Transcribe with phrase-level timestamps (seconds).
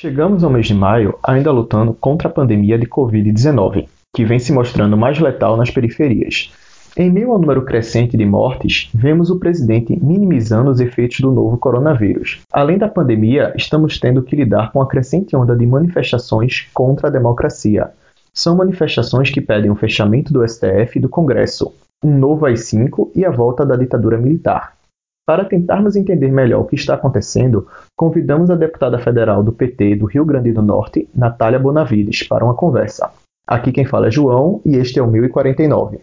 [0.00, 4.52] Chegamos ao mês de maio ainda lutando contra a pandemia de Covid-19, que vem se
[4.52, 6.52] mostrando mais letal nas periferias.
[6.96, 11.58] Em meio ao número crescente de mortes, vemos o presidente minimizando os efeitos do novo
[11.58, 12.38] coronavírus.
[12.52, 17.10] Além da pandemia, estamos tendo que lidar com a crescente onda de manifestações contra a
[17.10, 17.90] democracia.
[18.32, 21.74] São manifestações que pedem o fechamento do STF e do Congresso,
[22.04, 24.77] um novo AI-5 e a volta da ditadura militar.
[25.28, 30.06] Para tentarmos entender melhor o que está acontecendo, convidamos a deputada federal do PT do
[30.06, 33.10] Rio Grande do Norte, Natália Bonavides, para uma conversa.
[33.46, 36.00] Aqui quem fala é João e este é o 1049.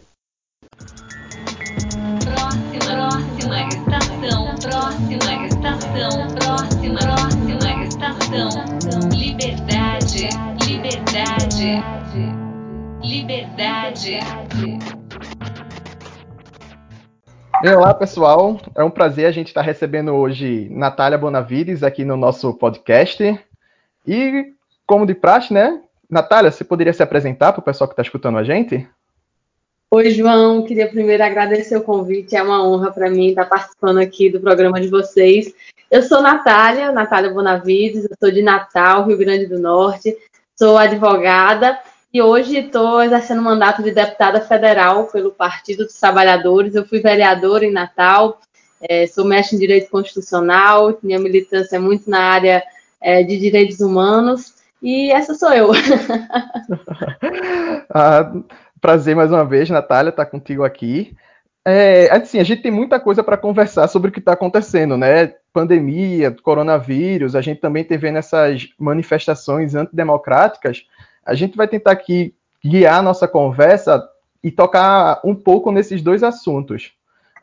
[17.73, 18.59] Olá, pessoal.
[18.75, 23.39] É um prazer a gente estar recebendo hoje Natália Bonavides aqui no nosso podcast.
[24.07, 24.53] E,
[24.85, 25.81] como de praxe, né?
[26.07, 28.87] Natália, você poderia se apresentar para o pessoal que está escutando a gente?
[29.89, 30.63] Oi, João.
[30.63, 32.35] Queria primeiro agradecer o convite.
[32.35, 35.51] É uma honra para mim estar participando aqui do programa de vocês.
[35.89, 40.15] Eu sou Natália, Natália Bonavides, eu sou de Natal, Rio Grande do Norte.
[40.55, 41.79] Sou advogada
[42.15, 46.73] e hoje estou exercendo o mandato de deputada federal pelo Partido dos Trabalhadores.
[46.73, 48.39] Eu fui vereadora em Natal,
[48.81, 52.63] é, sou mestre em Direito Constitucional, minha militância é muito na área
[53.01, 55.71] é, de direitos humanos, e essa sou eu.
[57.93, 58.31] ah,
[58.79, 61.13] prazer mais uma vez, Natália, estar tá contigo aqui.
[61.67, 65.33] É, assim, a gente tem muita coisa para conversar sobre o que está acontecendo, né?
[65.51, 70.85] Pandemia, coronavírus, a gente também teve nessas manifestações antidemocráticas
[71.25, 74.07] a gente vai tentar aqui guiar a nossa conversa
[74.43, 76.93] e tocar um pouco nesses dois assuntos.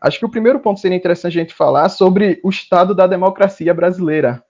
[0.01, 3.73] Acho que o primeiro ponto seria interessante a gente falar sobre o estado da democracia
[3.75, 4.43] brasileira.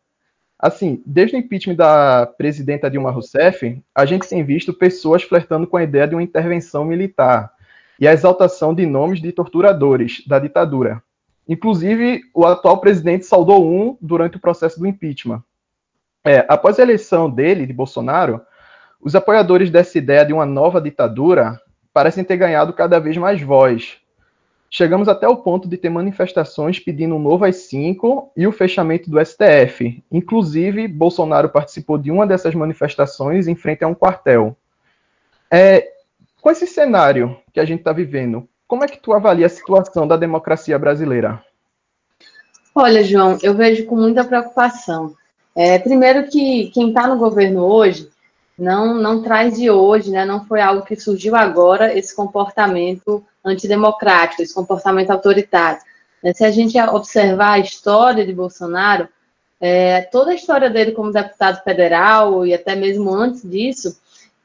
[0.59, 5.77] Assim, desde o impeachment da presidenta Dilma Rousseff, a gente tem visto pessoas flertando com
[5.77, 7.53] a ideia de uma intervenção militar
[7.99, 11.03] e a exaltação de nomes de torturadores da ditadura.
[11.49, 15.43] Inclusive, o atual presidente saudou um durante o processo do impeachment.
[16.25, 18.41] É, após a eleição dele, de Bolsonaro,
[19.03, 21.61] os apoiadores dessa ideia de uma nova ditadura
[21.93, 23.97] parecem ter ganhado cada vez mais voz.
[24.71, 29.23] Chegamos até o ponto de ter manifestações pedindo um novo AI-5 e o fechamento do
[29.23, 30.03] STF.
[30.11, 34.57] Inclusive, Bolsonaro participou de uma dessas manifestações em frente a um quartel.
[35.51, 35.93] É,
[36.41, 40.07] com esse cenário que a gente está vivendo, como é que tu avalia a situação
[40.07, 41.45] da democracia brasileira?
[42.75, 45.15] Olha, João, eu vejo com muita preocupação.
[45.55, 48.09] É, primeiro que quem está no governo hoje
[48.59, 50.25] não, não traz de hoje, né?
[50.25, 55.81] não foi algo que surgiu agora, esse comportamento antidemocrático, esse comportamento autoritário.
[56.23, 56.33] Né?
[56.33, 59.09] Se a gente observar a história de Bolsonaro,
[59.61, 63.97] é, toda a história dele como deputado federal e até mesmo antes disso,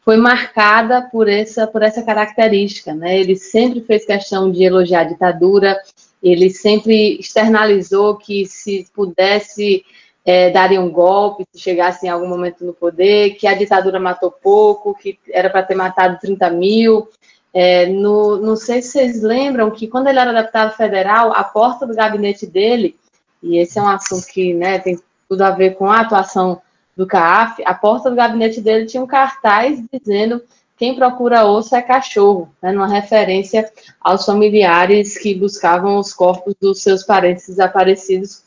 [0.02, 2.94] foi marcada por essa, por essa característica.
[2.94, 3.20] Né?
[3.20, 5.78] Ele sempre fez questão de elogiar a ditadura,
[6.24, 9.84] ele sempre externalizou que se pudesse
[10.28, 14.30] é, darem um golpe se chegassem em algum momento no poder, que a ditadura matou
[14.30, 17.08] pouco, que era para ter matado 30 mil.
[17.54, 21.88] É, no, não sei se vocês lembram que quando ele era deputado federal, a porta
[21.88, 22.98] do gabinete dele,
[23.42, 25.00] e esse é um assunto que né, tem
[25.30, 26.62] tudo a ver com a atuação
[26.96, 30.42] do CAF, a porta do gabinete dele tinha um cartaz dizendo
[30.76, 33.72] quem procura osso é cachorro, né, numa referência
[34.02, 38.46] aos familiares que buscavam os corpos dos seus parentes desaparecidos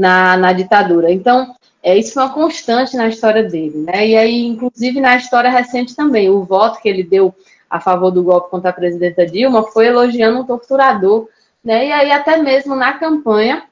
[0.00, 1.12] na, na ditadura.
[1.12, 4.08] Então, é, isso foi uma constante na história dele, né?
[4.08, 7.34] E aí, inclusive, na história recente também, o voto que ele deu
[7.68, 11.28] a favor do golpe contra a presidenta Dilma foi elogiando um torturador,
[11.62, 11.88] né?
[11.88, 13.64] E aí, até mesmo na campanha,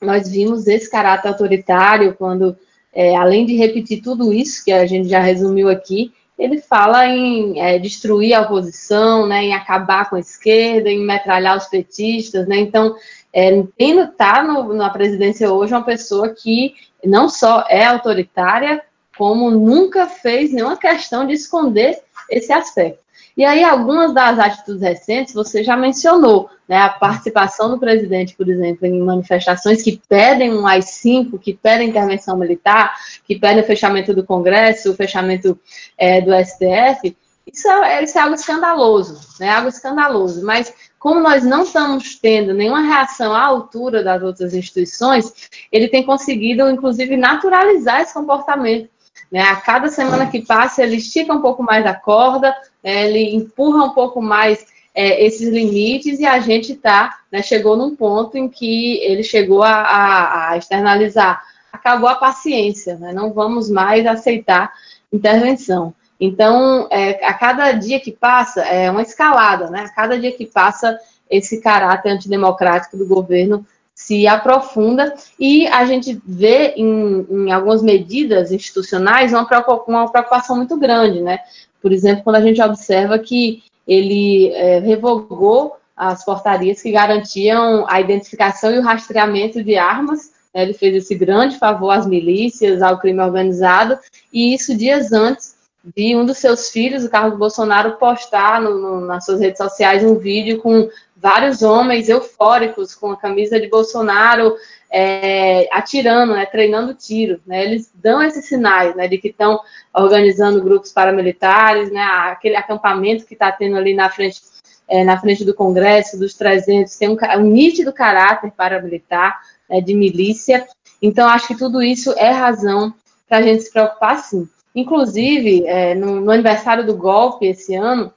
[0.00, 2.56] nós vimos esse caráter autoritário, quando,
[2.92, 7.60] é, além de repetir tudo isso que a gente já resumiu aqui, ele fala em
[7.60, 12.56] é, destruir a oposição, né, em acabar com a esquerda, em metralhar os petistas, né?
[12.56, 12.96] Então,
[13.32, 16.74] é, Pino está na presidência hoje uma pessoa que
[17.04, 18.82] não só é autoritária,
[19.16, 22.00] como nunca fez nenhuma questão de esconder
[22.30, 23.03] esse aspecto.
[23.36, 26.76] E aí, algumas das atitudes recentes você já mencionou, né?
[26.76, 32.36] A participação do presidente, por exemplo, em manifestações que pedem um AI-5, que pedem intervenção
[32.36, 32.94] militar,
[33.26, 35.58] que pedem o fechamento do Congresso, o fechamento
[35.98, 37.16] é, do STF.
[37.44, 39.48] Isso é, isso é algo escandaloso, né?
[39.50, 40.44] Algo escandaloso.
[40.46, 46.02] Mas como nós não estamos tendo nenhuma reação à altura das outras instituições, ele tem
[46.02, 48.88] conseguido, inclusive, naturalizar esse comportamento.
[49.30, 49.40] Né?
[49.42, 53.08] A cada semana que passa, ele estica um pouco mais a corda, né?
[53.08, 57.96] ele empurra um pouco mais é, esses limites e a gente tá, né, chegou num
[57.96, 61.42] ponto em que ele chegou a, a, a externalizar
[61.74, 63.12] acabou a paciência, né?
[63.12, 64.72] não vamos mais aceitar
[65.12, 65.92] intervenção.
[66.18, 69.80] Então, é, a cada dia que passa, é uma escalada, né?
[69.80, 70.98] A cada dia que passa,
[71.28, 78.50] esse caráter antidemocrático do governo se aprofunda e a gente vê em, em algumas medidas
[78.50, 81.38] institucionais uma preocupação muito grande, né?
[81.80, 88.00] Por exemplo, quando a gente observa que ele é, revogou as portarias que garantiam a
[88.00, 90.32] identificação e o rastreamento de armas.
[90.52, 90.62] Né?
[90.62, 93.98] Ele fez esse grande favor às milícias, ao crime organizado,
[94.32, 95.53] e isso dias antes
[95.84, 100.02] de um dos seus filhos, o Carlos Bolsonaro, postar no, no, nas suas redes sociais
[100.02, 104.56] um vídeo com vários homens eufóricos com a camisa de Bolsonaro
[104.90, 107.40] é, atirando, né, treinando tiro.
[107.46, 109.60] Né, eles dão esses sinais né, de que estão
[109.92, 114.40] organizando grupos paramilitares, né, aquele acampamento que está tendo ali na frente,
[114.88, 119.38] é, na frente do Congresso, dos 300, tem um, um nítido caráter paramilitar,
[119.68, 120.66] né, de milícia.
[121.02, 122.94] Então, acho que tudo isso é razão
[123.28, 124.48] para a gente se preocupar, sim.
[124.74, 128.12] Inclusive, é, no, no, aniversário do golpe esse ano,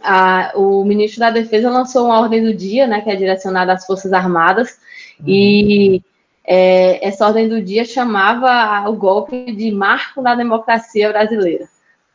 [0.00, 3.84] a, o ministro da Defesa lançou uma ordem do dia, né, que é direcionada às
[3.84, 4.78] Forças Armadas,
[5.18, 5.26] uhum.
[5.26, 6.02] e
[6.44, 11.68] é, essa ordem do dia chamava o golpe de marco da democracia brasileira.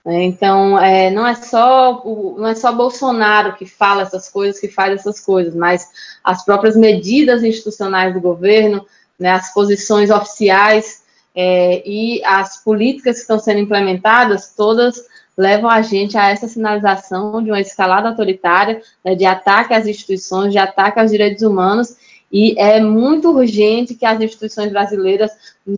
[0.06, 0.24] Né?
[0.24, 4.68] Então, é, não, é só o, não é só Bolsonaro que fala essas coisas, que
[4.70, 5.88] faz essas coisas, mas
[6.24, 8.86] as próprias medidas institucionais do governo,
[9.20, 11.03] né, as posições oficiais
[11.36, 15.04] é, e as políticas que estão sendo implementadas, todas
[15.38, 20.52] levam a gente a essa sinalização de uma escalada autoritária, né, de ataque às instituições,
[20.52, 21.96] de ataque aos direitos humanos,
[22.32, 25.32] e é muito urgente que as instituições brasileiras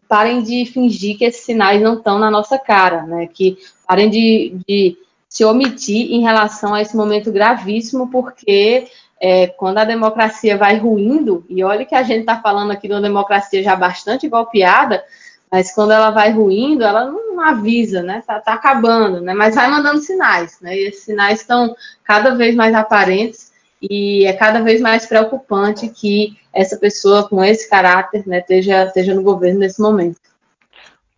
[0.08, 4.58] parem de fingir que esses sinais não estão na nossa cara, né, que parem de,
[4.68, 4.98] de
[5.30, 8.88] se omitir em relação a esse momento gravíssimo, porque
[9.22, 12.94] é, quando a democracia vai ruindo, e olha que a gente está falando aqui de
[12.94, 15.04] uma democracia já bastante golpeada,
[15.52, 18.24] mas quando ela vai ruindo, ela não avisa, né?
[18.26, 19.34] Tá, tá acabando, né?
[19.34, 20.76] Mas vai mandando sinais, né?
[20.76, 26.38] E esses sinais estão cada vez mais aparentes e é cada vez mais preocupante que
[26.54, 30.20] essa pessoa com esse caráter, né, esteja, esteja no governo nesse momento.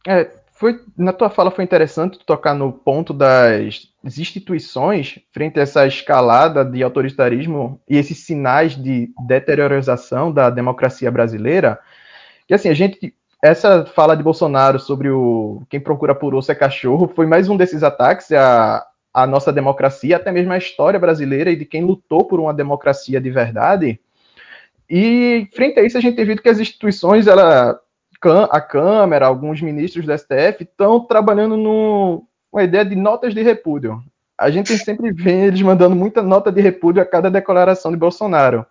[0.06, 5.86] É, foi, na tua fala foi interessante tocar no ponto das instituições frente a essa
[5.86, 11.80] escalada de autoritarismo e esses sinais de deteriorização da democracia brasileira.
[12.48, 16.56] Que assim, a gente essa fala de Bolsonaro sobre o quem procura por osso é
[16.56, 21.52] cachorro foi mais um desses ataques à, à nossa democracia, até mesmo à história brasileira
[21.52, 24.00] e de quem lutou por uma democracia de verdade.
[24.90, 27.80] E frente a isso a gente tem visto que as instituições, ela,
[28.50, 34.02] a Câmara, alguns ministros do STF estão trabalhando numa ideia de notas de repúdio.
[34.38, 38.66] A gente sempre vê eles mandando muita nota de repúdio a cada declaração de Bolsonaro.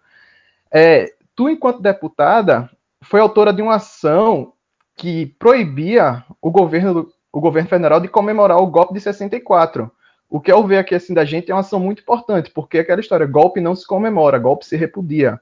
[0.73, 2.71] É, tu, enquanto deputada,
[3.03, 4.53] foi autora de uma ação
[4.97, 9.93] que proibia o governo, o governo federal de comemorar o golpe de 64.
[10.29, 13.01] O que eu ver aqui assim da gente é uma ação muito importante, porque aquela
[13.01, 15.39] história, golpe não se comemora, golpe se repudia.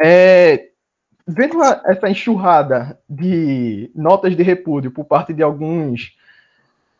[0.00, 0.68] É,
[1.26, 6.16] vendo essa enxurrada de notas de repúdio por parte de alguns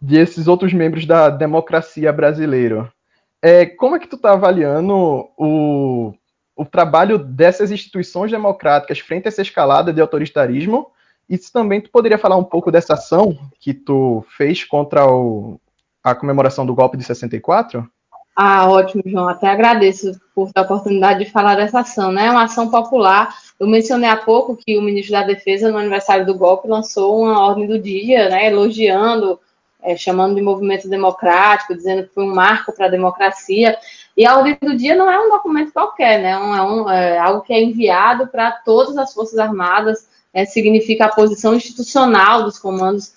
[0.01, 2.93] desses outros membros da democracia brasileira,
[3.41, 4.95] é, como é que tu está avaliando
[5.39, 6.13] o,
[6.57, 10.93] o trabalho dessas instituições democráticas frente a essa escalada de autoritarismo
[11.33, 15.59] e também tu poderia falar um pouco dessa ação que tu fez contra o,
[16.05, 17.89] a comemoração do golpe de 64?
[18.37, 19.31] Ah, ótimo, João.
[19.31, 22.13] Até agradeço por ter a oportunidade de falar dessa ação.
[22.13, 22.27] Né?
[22.27, 23.35] É uma ação popular.
[23.59, 27.41] Eu mencionei há pouco que o ministro da Defesa, no aniversário do golpe, lançou uma
[27.41, 29.41] ordem do dia, né, elogiando,
[29.83, 33.79] é, chamando de movimento democrático, dizendo que foi um marco para a democracia.
[34.15, 36.33] E a ordem do dia não é um documento qualquer, né?
[36.33, 41.15] É, um, é algo que é enviado para todas as Forças Armadas é, significa a
[41.15, 43.13] posição institucional dos comandos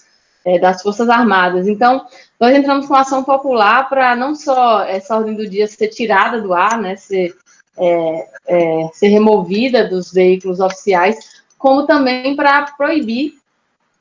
[0.46, 1.68] é, das Forças Armadas.
[1.68, 2.06] Então,
[2.40, 6.54] nós entramos com ação popular para não só essa ordem do dia ser tirada do
[6.54, 7.36] ar, né, ser,
[7.78, 13.34] é, é, ser removida dos veículos oficiais, como também para proibir.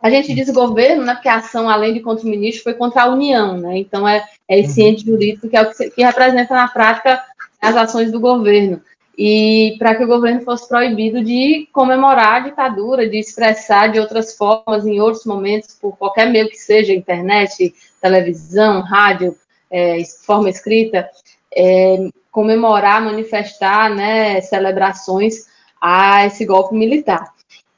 [0.02, 3.04] A gente diz governo, né, porque a ação, além de contra o ministro, foi contra
[3.04, 3.56] a União.
[3.56, 4.88] Né, então, é, é esse uhum.
[4.88, 7.22] ente jurídico que, é o que, que representa na prática
[7.62, 8.82] as ações do governo
[9.16, 14.36] e para que o governo fosse proibido de comemorar a ditadura, de expressar de outras
[14.36, 19.36] formas, em outros momentos, por qualquer meio que seja, internet, televisão, rádio,
[19.70, 21.08] é, forma escrita,
[21.56, 25.46] é, comemorar, manifestar né, celebrações
[25.80, 27.32] a esse golpe militar.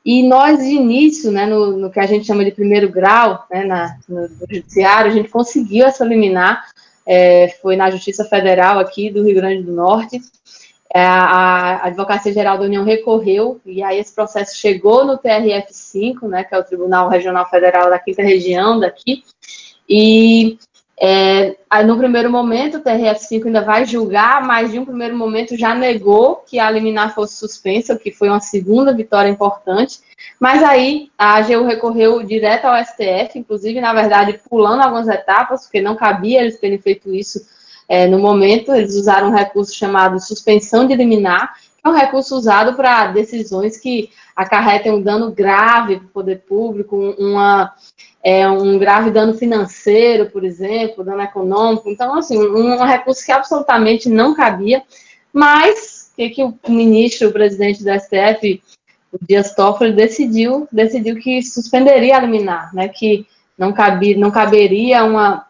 [0.04, 3.64] E nós, de início, né, no, no que a gente chama de primeiro grau, né,
[3.64, 6.64] na, no, judiciário, a gente conseguiu essa liminar,
[7.04, 10.20] é, foi na Justiça Federal aqui do Rio Grande do Norte,
[10.94, 16.54] a, Advocacia Geral da União recorreu, e aí esse processo chegou no TRF5, né, que
[16.54, 19.22] é o Tribunal Regional Federal da Quinta Região daqui,
[19.88, 20.58] e
[20.98, 25.74] é, no primeiro momento, o TRF5 ainda vai julgar, mas de um primeiro momento já
[25.74, 30.00] negou que a liminar fosse suspensa, o que foi uma segunda vitória importante.
[30.40, 35.82] Mas aí a AGU recorreu direto ao STF, inclusive, na verdade, pulando algumas etapas, porque
[35.82, 37.46] não cabia eles terem feito isso
[37.88, 38.74] é, no momento.
[38.74, 43.76] Eles usaram um recurso chamado suspensão de liminar, que é um recurso usado para decisões
[43.76, 47.72] que acarretem um dano grave para o poder público, uma
[48.22, 51.88] é, um grave dano financeiro, por exemplo, dano econômico.
[51.88, 54.82] Então, assim, um, um recurso que absolutamente não cabia,
[55.32, 58.60] mas o que, que o ministro, o presidente do STF,
[59.12, 63.26] o Dias Toffoli, decidiu, decidiu que suspenderia a liminar, né, que
[63.56, 65.46] não, cabia, não caberia uma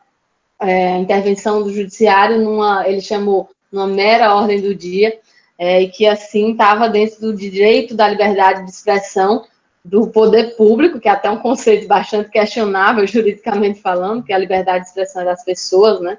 [0.61, 5.19] é, intervenção do judiciário numa, ele chamou, numa mera ordem do dia,
[5.59, 9.45] é, e que assim estava dentro do direito da liberdade de expressão
[9.85, 14.39] do poder público, que é até um conceito bastante questionável juridicamente falando, que é a
[14.39, 16.19] liberdade de expressão das pessoas, né?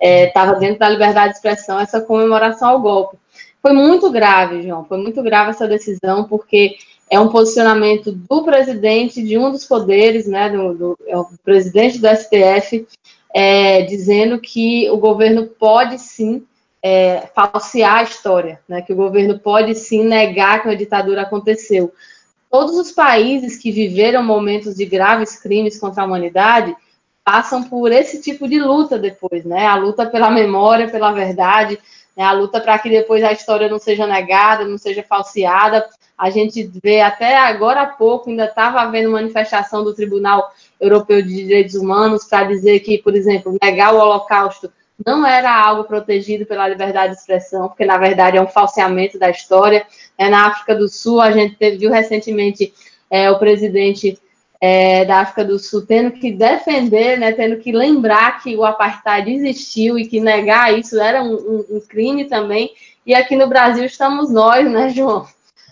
[0.00, 3.18] Estava é, dentro da liberdade de expressão essa comemoração ao golpe.
[3.60, 6.76] Foi muito grave, João, foi muito grave essa decisão, porque
[7.10, 11.98] é um posicionamento do presidente de um dos poderes, né, do, do é o presidente
[11.98, 12.86] do STF,
[13.34, 16.44] é, dizendo que o governo pode sim
[16.82, 21.92] é, falsear a história, né, que o governo pode sim negar que a ditadura aconteceu
[22.50, 26.76] todos os países que viveram momentos de graves crimes contra a humanidade
[27.24, 29.66] passam por esse tipo de luta depois, né?
[29.66, 31.78] A luta pela memória, pela verdade,
[32.16, 32.24] né?
[32.24, 35.88] a luta para que depois a história não seja negada, não seja falseada.
[36.18, 41.28] A gente vê até agora há pouco, ainda estava havendo manifestação do Tribunal Europeu de
[41.28, 44.72] Direitos Humanos para dizer que, por exemplo, negar o Holocausto
[45.04, 49.30] não era algo protegido pela liberdade de expressão, porque na verdade é um falseamento da
[49.30, 49.86] história.
[50.16, 52.72] É, na África do Sul, a gente viu recentemente
[53.10, 54.18] é, o presidente
[54.60, 59.32] é, da África do Sul tendo que defender, né, tendo que lembrar que o apartheid
[59.32, 62.70] existiu e que negar isso era um, um, um crime também.
[63.06, 65.26] E aqui no Brasil estamos nós, né, João?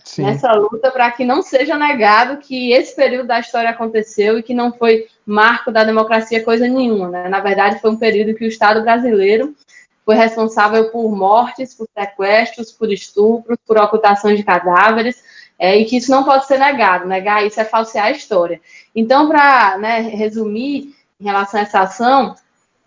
[0.09, 0.23] Sim.
[0.23, 4.55] nessa luta para que não seja negado que esse período da história aconteceu e que
[4.55, 7.09] não foi marco da democracia coisa nenhuma.
[7.09, 7.29] Né?
[7.29, 9.55] Na verdade, foi um período que o Estado brasileiro
[10.03, 15.23] foi responsável por mortes, por sequestros, por estupros, por ocultação de cadáveres,
[15.59, 17.07] é, e que isso não pode ser negado.
[17.07, 18.59] Negar isso é falsear a história.
[18.95, 22.33] Então, para né, resumir em relação a essa ação,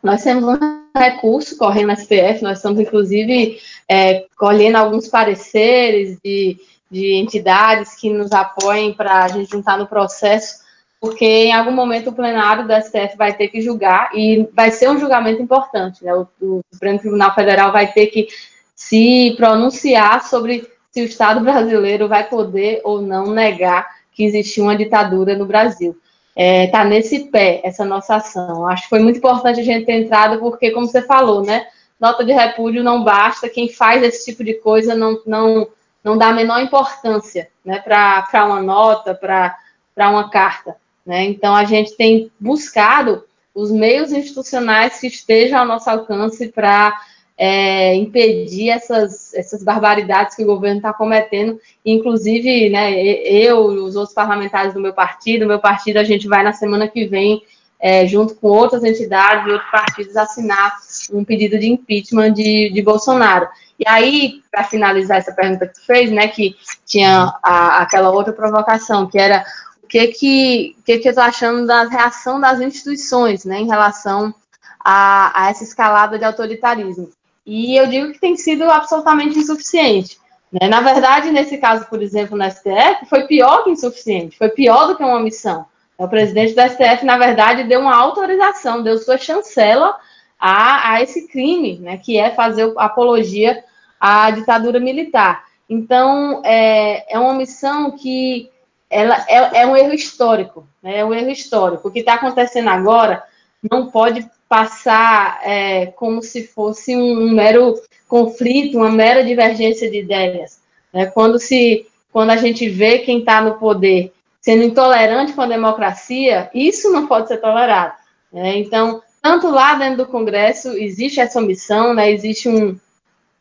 [0.02, 0.58] nós temos um
[0.98, 6.58] recurso correndo na STF, nós estamos, inclusive, é, colhendo alguns pareceres de
[6.92, 10.60] de entidades que nos apoiem para a gente juntar no processo,
[11.00, 14.90] porque em algum momento o plenário do STF vai ter que julgar e vai ser
[14.90, 16.04] um julgamento importante.
[16.04, 16.14] Né?
[16.14, 18.28] O, o Supremo Tribunal Federal vai ter que
[18.76, 24.76] se pronunciar sobre se o Estado brasileiro vai poder ou não negar que existiu uma
[24.76, 25.96] ditadura no Brasil.
[26.36, 28.66] Está é, tá nesse pé essa nossa ação.
[28.66, 31.66] Acho que foi muito importante a gente ter entrado, porque, como você falou, né?
[31.98, 35.68] Nota de repúdio não basta, quem faz esse tipo de coisa não, não
[36.02, 40.76] não dá a menor importância né, para uma nota, para uma carta.
[41.06, 41.24] Né?
[41.24, 46.92] Então, a gente tem buscado os meios institucionais que estejam ao nosso alcance para
[47.36, 51.60] é, impedir essas, essas barbaridades que o governo está cometendo.
[51.84, 56.42] Inclusive, né, eu e os outros parlamentares do meu partido, meu partido, a gente vai
[56.42, 57.42] na semana que vem,
[57.80, 60.78] é, junto com outras entidades e outros partidos, assinar
[61.10, 63.48] um pedido de impeachment de, de Bolsonaro.
[63.78, 66.54] E aí, para finalizar essa pergunta que tu fez, né, que
[66.86, 69.44] tinha a, aquela outra provocação, que era
[69.82, 74.34] o que que, que, que eu estou achando da reação das instituições, né, em relação
[74.78, 77.10] a, a essa escalada de autoritarismo.
[77.44, 80.18] E eu digo que tem sido absolutamente insuficiente.
[80.52, 80.68] Né?
[80.68, 84.96] Na verdade, nesse caso, por exemplo, no STF, foi pior que insuficiente, foi pior do
[84.96, 85.66] que uma omissão.
[85.98, 89.96] O presidente do STF, na verdade, deu uma autorização, deu sua chancela
[90.44, 93.62] a, a esse crime, né, que é fazer apologia
[94.00, 95.44] a ditadura militar.
[95.70, 98.50] Então, é, é uma missão que
[98.90, 100.98] ela é, é um erro histórico, né?
[100.98, 101.86] é um erro histórico.
[101.86, 103.22] O que está acontecendo agora
[103.70, 110.00] não pode passar é, como se fosse um, um, mero conflito, uma mera divergência de
[110.00, 110.60] ideias.
[110.92, 111.06] Né?
[111.06, 116.50] Quando, se, quando a gente vê quem está no poder sendo intolerante com a democracia,
[116.52, 117.94] isso não pode ser tolerado.
[118.32, 118.58] Né?
[118.58, 122.10] Então, tanto lá dentro do Congresso existe essa omissão, né?
[122.10, 122.76] existe um,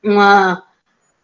[0.03, 0.63] uma,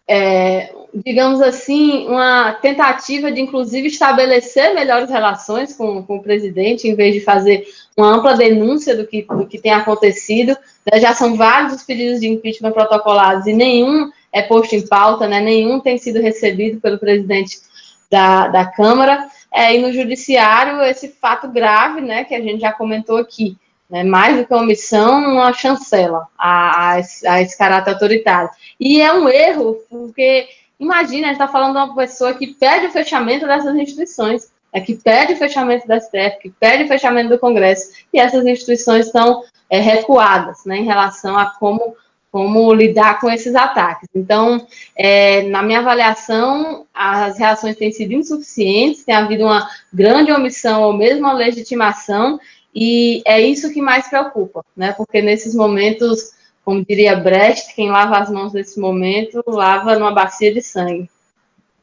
[0.08, 6.96] é, digamos assim, uma tentativa de, inclusive, estabelecer melhores relações com, com, o presidente, em
[6.96, 10.58] vez de fazer uma ampla denúncia do que, do que tem acontecido.
[10.92, 11.00] Né?
[11.00, 15.40] Já são vários os pedidos de impeachment protocolados e nenhum é posto em pauta, né?
[15.40, 17.60] nenhum tem sido recebido pelo presidente
[18.10, 19.30] da, da Câmara.
[19.54, 23.58] É, e no Judiciário, esse fato grave, né, que a gente já comentou aqui,
[23.90, 28.50] né, mais do que uma omissão, uma chancela a, a, a esse caráter autoritário.
[28.80, 30.48] E é um erro, porque
[30.80, 34.82] imagina, a gente está falando de uma pessoa que pede o fechamento dessas instituições, é
[34.82, 39.08] que pede o fechamento da STF, que pede o fechamento do Congresso, e essas instituições
[39.08, 41.96] estão é, recuadas né, em relação a como
[42.30, 44.08] como lidar com esses ataques.
[44.14, 50.84] Então, é, na minha avaliação, as reações têm sido insuficientes, tem havido uma grande omissão
[50.84, 52.40] ou mesmo uma legitimação,
[52.80, 54.92] e é isso que mais preocupa, né?
[54.92, 60.54] Porque nesses momentos, como diria Brecht, quem lava as mãos nesse momento lava numa bacia
[60.54, 61.10] de sangue.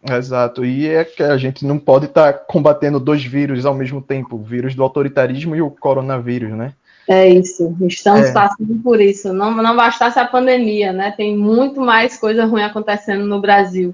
[0.09, 4.01] Exato, e é que a gente não pode estar tá combatendo dois vírus ao mesmo
[4.01, 6.75] tempo, o vírus do autoritarismo e o coronavírus, né?
[7.09, 8.33] É isso, estamos é.
[8.33, 9.33] passando por isso.
[9.33, 11.11] Não, não bastasse a pandemia, né?
[11.11, 13.93] Tem muito mais coisa ruim acontecendo no Brasil.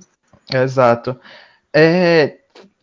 [0.52, 1.16] Exato.
[1.72, 2.39] É,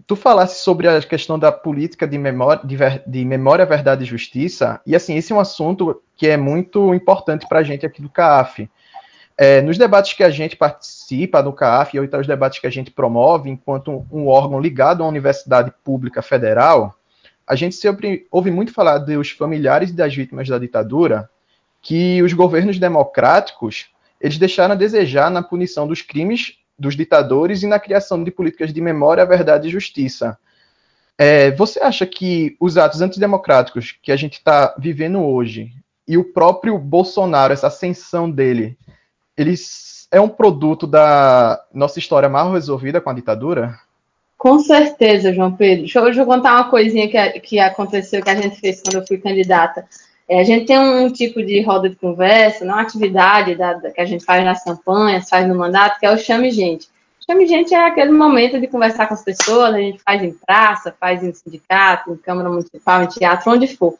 [0.08, 4.08] tu falasse sobre a questão da política de memória, de, ver, de memória, verdade e
[4.08, 8.02] justiça, e assim, esse é um assunto que é muito importante para a gente aqui
[8.02, 8.70] do CAF.
[9.38, 12.90] É, nos debates que a gente participa no CAF e outros debates que a gente
[12.90, 16.96] promove, enquanto um, um órgão ligado à Universidade Pública Federal,
[17.46, 21.30] a gente sempre ouve muito falar dos familiares das vítimas da ditadura,
[21.82, 23.88] que os governos democráticos
[24.20, 28.74] eles deixaram a desejar na punição dos crimes dos ditadores e na criação de políticas
[28.74, 30.38] de memória, verdade e justiça.
[31.18, 35.72] É, você acha que os atos antidemocráticos que a gente está vivendo hoje
[36.08, 38.78] e o próprio Bolsonaro, essa ascensão dele,
[39.36, 43.78] eles é um produto da nossa história mal resolvida com a ditadura?
[44.38, 45.84] Com certeza, João Pedro.
[45.84, 49.02] Deixa eu, deixa eu contar uma coisinha que, que aconteceu, que a gente fez quando
[49.02, 49.86] eu fui candidata.
[50.30, 54.02] É, a gente tem um, tipo de roda de conversa, uma atividade da, da, que
[54.02, 56.88] a gente faz nas campanhas, faz no mandato, que é o Chame Gente.
[57.26, 60.96] Chame Gente é aquele momento de conversar com as pessoas, a gente faz em praça,
[61.00, 63.96] faz em sindicato, em Câmara Municipal, em teatro, onde for.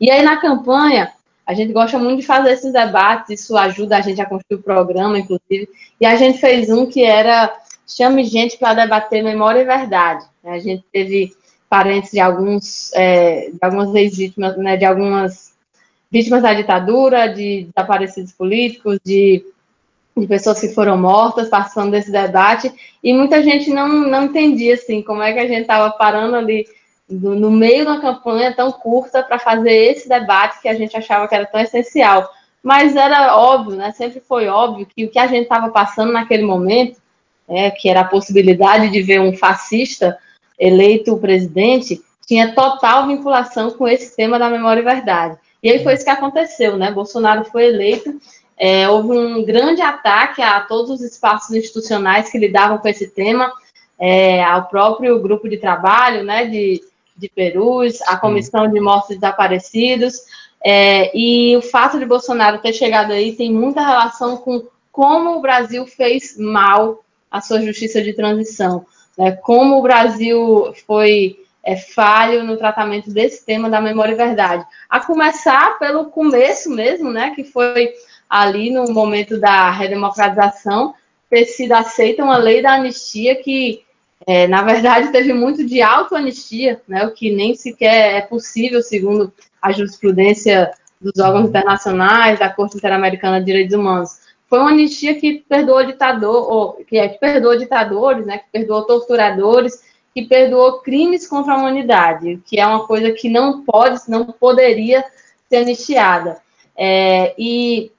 [0.00, 1.12] E aí na campanha,
[1.46, 4.62] a gente gosta muito de fazer esses debates, isso ajuda a gente a construir o
[4.62, 5.68] programa, inclusive.
[6.00, 7.52] E a gente fez um que era
[7.86, 10.24] chame gente para debater memória e verdade.
[10.44, 11.32] A gente teve
[11.68, 15.47] parentes de alguns, é, de algumas ex-vítimas, né, de algumas
[16.10, 19.44] vítimas da ditadura, de desaparecidos políticos, de,
[20.16, 25.02] de pessoas que foram mortas participando desse debate, e muita gente não, não entendia, assim,
[25.02, 26.66] como é que a gente estava parando ali
[27.08, 30.96] do, no meio de uma campanha tão curta para fazer esse debate que a gente
[30.96, 32.28] achava que era tão essencial.
[32.62, 36.42] Mas era óbvio, né, sempre foi óbvio que o que a gente estava passando naquele
[36.42, 37.00] momento
[37.48, 40.18] é, que era a possibilidade de ver um fascista
[40.58, 45.38] eleito presidente, tinha total vinculação com esse tema da memória e verdade.
[45.62, 46.90] E aí foi isso que aconteceu, né?
[46.90, 48.20] Bolsonaro foi eleito,
[48.56, 53.52] é, houve um grande ataque a todos os espaços institucionais que lidavam com esse tema,
[53.98, 56.82] é, ao próprio grupo de trabalho, né, de,
[57.16, 60.22] de Perus, a Comissão de Mortos Desaparecidos,
[60.64, 65.40] é, e o fato de Bolsonaro ter chegado aí tem muita relação com como o
[65.40, 68.84] Brasil fez mal a sua justiça de transição.
[69.16, 69.32] Né?
[69.32, 74.64] Como o Brasil foi é, falho no tratamento desse tema da memória e verdade.
[74.88, 77.92] A começar pelo começo mesmo, né, que foi
[78.28, 80.94] ali no momento da redemocratização,
[81.28, 83.82] ter sido aceita uma lei da anistia que,
[84.26, 89.30] é, na verdade, teve muito de autoanistia, né, o que nem sequer é possível, segundo
[89.60, 94.10] a jurisprudência dos órgãos internacionais, da Corte Interamericana de Direitos Humanos.
[94.48, 98.86] Foi uma anistia que perdoou ditador, ou, que, é, que perdoou ditadores, né, que perdoou
[98.86, 99.86] torturadores,
[100.18, 105.04] que perdoou crimes contra a humanidade, que é uma coisa que não pode, não poderia
[105.48, 106.38] ser anistiada.
[106.76, 107.92] É, e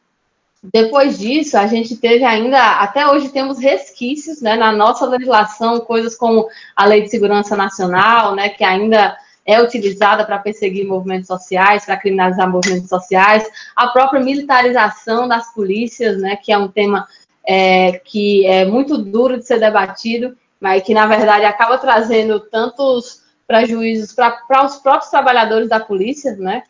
[0.62, 6.18] depois disso, a gente teve ainda, até hoje temos resquícios né, na nossa legislação, coisas
[6.18, 11.86] como a Lei de Segurança Nacional, né, que ainda é utilizada para perseguir movimentos sociais,
[11.86, 17.08] para criminalizar movimentos sociais, a própria militarização das polícias, né, que é um tema
[17.48, 23.22] é, que é muito duro de ser debatido, mas que, na verdade, acaba trazendo tantos
[23.48, 26.64] prejuízos para os próprios trabalhadores da polícia, né,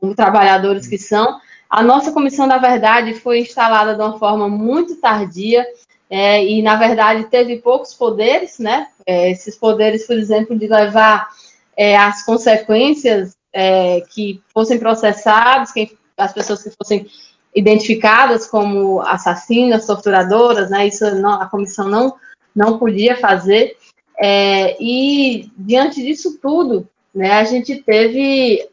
[0.00, 1.38] como trabalhadores que são.
[1.68, 5.64] A nossa Comissão da Verdade foi instalada de uma forma muito tardia,
[6.10, 8.88] é, e, na verdade, teve poucos poderes, né?
[9.06, 11.28] É, esses poderes, por exemplo, de levar
[11.76, 17.06] é, as consequências é, que fossem processados, que, as pessoas que fossem
[17.54, 22.14] identificadas como assassinas, torturadoras, né, isso não, a comissão não,
[22.54, 23.76] não podia fazer.
[24.20, 28.68] É, e diante disso tudo, né, a gente teve,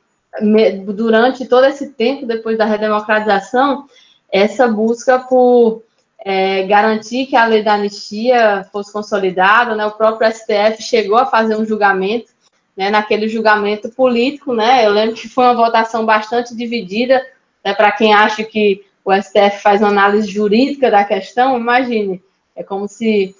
[0.86, 3.86] durante todo esse tempo, depois da redemocratização,
[4.32, 5.84] essa busca por
[6.24, 9.86] é, garantir que a lei da anistia fosse consolidada, né?
[9.86, 12.32] O próprio STF chegou a fazer um julgamento,
[12.78, 12.89] né?
[12.89, 14.86] Naquele julgamento político, né?
[14.86, 17.26] Eu lembro que foi uma votação bastante dividida,
[17.65, 17.74] né?
[17.74, 22.22] Para quem acha que o STF faz uma análise jurídica da questão, imagine,
[22.56, 23.36] é como se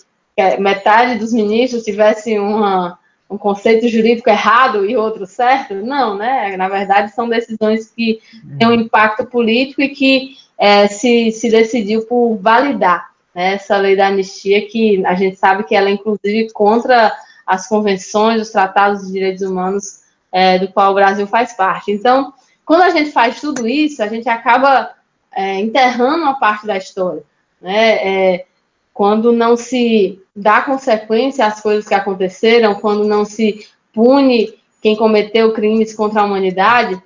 [0.58, 2.98] metade dos ministros tivesse uma,
[3.30, 5.76] um conceito jurídico errado e outro certo.
[5.76, 6.56] Não, né?
[6.58, 8.20] Na verdade, são decisões que
[8.60, 13.96] têm um impacto político e que é, se, se decidiu por validar né, essa lei
[13.96, 19.08] da anistia, que a gente sabe que ela é, inclusive, contra as convenções, os tratados
[19.08, 20.02] de direitos humanos
[20.32, 21.92] é, do qual o Brasil faz parte.
[21.92, 22.34] Então,
[22.66, 24.92] quando a gente faz tudo isso, a gente acaba
[25.34, 27.24] é, enterrando uma parte da história.
[27.60, 27.96] Né?
[27.96, 28.46] É,
[28.94, 35.54] quando não se dá consequência às coisas que aconteceram, quando não se pune quem cometeu
[35.54, 37.02] crimes contra a humanidade,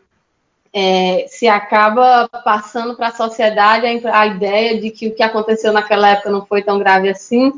[0.73, 6.09] é, se acaba passando para a sociedade a, ideia de que o que aconteceu naquela
[6.09, 7.53] época não foi tão grave assim,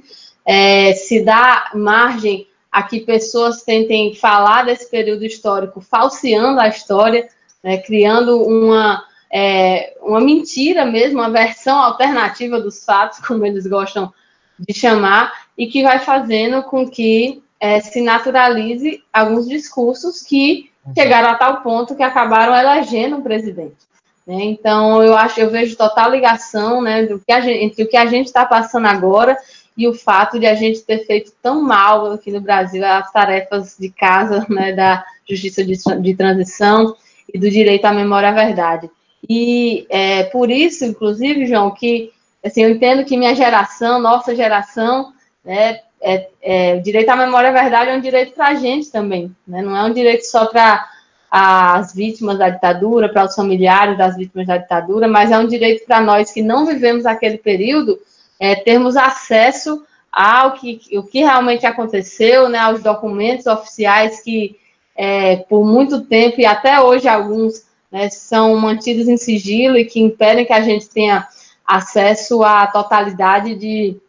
[0.46, 7.28] é, se dá margem a que pessoas tentem falar desse período histórico falseando a história,
[7.63, 14.13] né, criando uma, é, uma mentira mesmo, uma versão alternativa dos fatos, como eles gostam
[14.60, 21.30] de chamar, e que vai fazendo com que é, se naturalize alguns discursos que chegaram
[21.30, 23.88] a tal ponto que acabaram elegendo um presidente.
[24.26, 24.44] Né?
[24.44, 28.06] Então, eu acho, eu vejo total ligação né, do que gente, entre o que a
[28.06, 29.38] gente está passando agora
[29.76, 33.78] e o fato de a gente ter feito tão mal aqui no Brasil as tarefas
[33.80, 36.96] de casa né, da justiça de, de transição
[37.34, 38.90] e do direito à memória à verdade.
[39.30, 42.12] E é por isso, inclusive, João, que
[42.44, 47.50] assim, eu entendo que minha geração, nossa geração, né, é, é, o direito à memória,
[47.50, 49.62] à verdade, é um direito para a gente também, né?
[49.62, 50.88] não é um direito só para
[51.30, 55.86] as vítimas da ditadura, para os familiares das vítimas da ditadura, mas é um direito
[55.86, 58.00] para nós que não vivemos aquele período,
[58.40, 64.58] é, termos acesso ao que, o que realmente aconteceu, né, aos documentos oficiais que,
[64.96, 67.66] é, por muito tempo, e até hoje alguns,
[67.98, 71.28] né, são mantidos em sigilo e que impedem que a gente tenha
[71.66, 74.00] acesso à totalidade de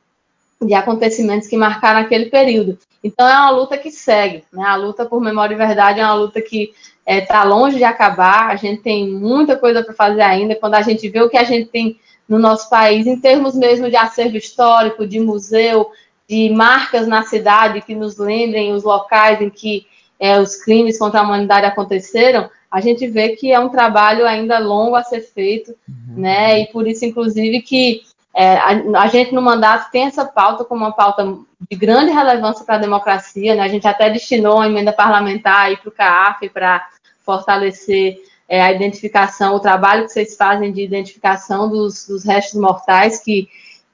[0.61, 2.79] de acontecimentos que marcaram aquele período.
[3.03, 4.65] Então é uma luta que segue, né?
[4.65, 6.73] A luta por memória e verdade é uma luta que
[7.07, 8.51] está é, tá longe de acabar.
[8.51, 10.57] A gente tem muita coisa para fazer ainda.
[10.57, 11.99] Quando a gente vê o que a gente tem
[12.29, 15.91] no nosso país, em termos mesmo de acervo histórico, de museu,
[16.29, 19.87] de marcas na cidade que nos lembrem os locais em que
[20.19, 24.59] é, os crimes contra a humanidade aconteceram, a gente vê que é um trabalho ainda
[24.59, 26.21] longo a ser feito, uhum.
[26.21, 26.61] né?
[26.61, 28.03] E por isso, inclusive, que
[28.35, 31.39] é, a, a, gente no mandato tem essa pauta como uma pauta
[31.71, 33.63] de grande relevância para a democracia, né?
[33.63, 36.87] A gente até destinou uma emenda parlamentar para o CAF para
[37.25, 43.21] fortalecer é, a identificação, o trabalho que vocês fazem de identificação dos, dos restos mortais
[43.23, 43.49] que,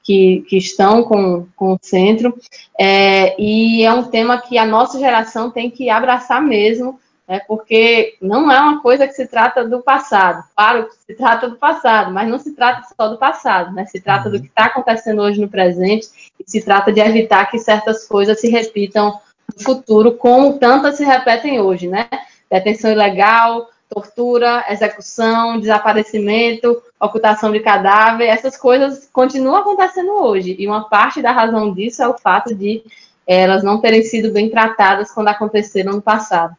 [0.05, 2.37] que, que, estão com, com o centro.
[2.79, 8.15] É, e é um tema que a nossa geração tem que abraçar mesmo, né, porque
[8.21, 10.43] não é uma coisa que se trata do passado.
[10.55, 13.85] Claro que se trata do passado, mas não se trata só do passado, né?
[13.87, 14.41] Se trata do uhum.
[14.43, 16.07] que está acontecendo hoje no presente
[16.39, 19.19] e se trata de evitar que certas coisas se repitam
[19.51, 22.07] no futuro, como tantas se repetem hoje, né?
[22.49, 30.55] Detenção ilegal, tortura, execução, desaparecimento, ocultação de cadáver, essas coisas continuam acontecendo hoje.
[30.57, 32.83] E uma parte da razão disso é o fato de
[33.27, 36.55] elas não terem sido bem tratadas quando aconteceram no passado.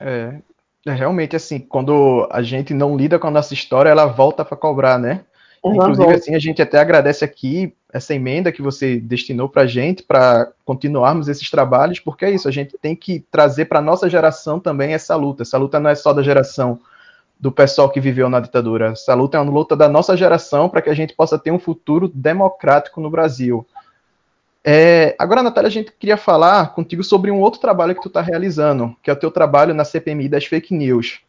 [0.00, 0.34] É,
[0.84, 4.56] é realmente assim, quando a gente não lida com a nossa história, ela volta para
[4.56, 5.24] cobrar, né?
[5.74, 10.02] Inclusive, assim, a gente até agradece aqui essa emenda que você destinou para a gente,
[10.02, 14.08] para continuarmos esses trabalhos, porque é isso, a gente tem que trazer para a nossa
[14.08, 15.42] geração também essa luta.
[15.42, 16.78] Essa luta não é só da geração
[17.38, 20.80] do pessoal que viveu na ditadura, essa luta é uma luta da nossa geração para
[20.80, 23.66] que a gente possa ter um futuro democrático no Brasil.
[24.64, 28.20] É, agora, Natália, a gente queria falar contigo sobre um outro trabalho que tu está
[28.20, 31.20] realizando, que é o teu trabalho na CPMI das fake news.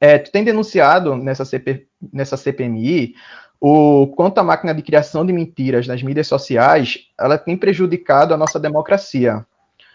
[0.00, 3.14] É, tu tem denunciado nessa, CP, nessa CPMI
[3.60, 8.36] o quanto a máquina de criação de mentiras nas mídias sociais ela tem prejudicado a
[8.36, 9.44] nossa democracia.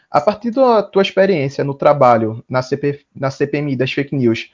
[0.09, 4.51] A partir da tua experiência no trabalho na, CP, na CPMI das fake news,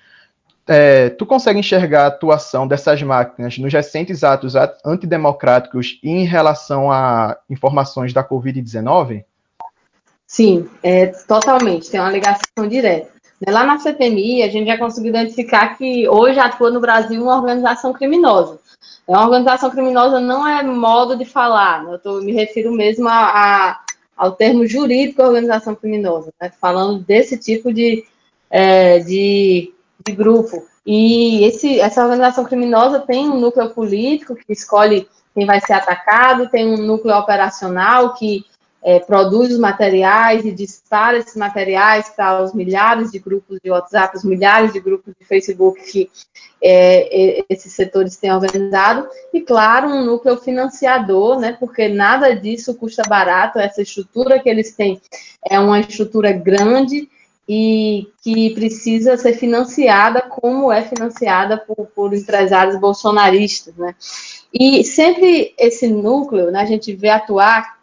[0.67, 6.91] é, tu consegue enxergar a atuação dessas máquinas nos recentes atos antidemocráticos e em relação
[6.91, 9.23] a informações da Covid-19?
[10.27, 13.15] Sim, é, totalmente, tem uma ligação direta.
[13.47, 17.93] Lá na CPMI, a gente já conseguiu identificar que hoje atua no Brasil uma organização
[17.93, 18.59] criminosa.
[19.07, 21.93] É uma organização criminosa não é modo de falar, né?
[21.93, 23.81] eu tô, me refiro mesmo a, a,
[24.15, 26.51] ao termo jurídico organização criminosa, né?
[26.59, 28.05] falando desse tipo de,
[28.49, 29.73] é, de
[30.05, 30.65] de grupo.
[30.85, 36.49] E esse, essa organização criminosa tem um núcleo político que escolhe quem vai ser atacado,
[36.49, 38.45] tem um núcleo operacional que
[38.85, 44.15] é, produz os materiais e dispara esses materiais para os milhares de grupos de WhatsApp,
[44.15, 46.07] os milhares de grupos de Facebook que
[46.61, 53.01] é, esses setores têm organizado, e claro, um núcleo financiador, né, porque nada disso custa
[53.09, 55.01] barato, essa estrutura que eles têm
[55.43, 57.09] é uma estrutura grande
[57.49, 63.93] e que precisa ser financiada como é financiada por, por empresários bolsonaristas, né?
[64.51, 67.74] E sempre esse núcleo, né, a gente vê atuar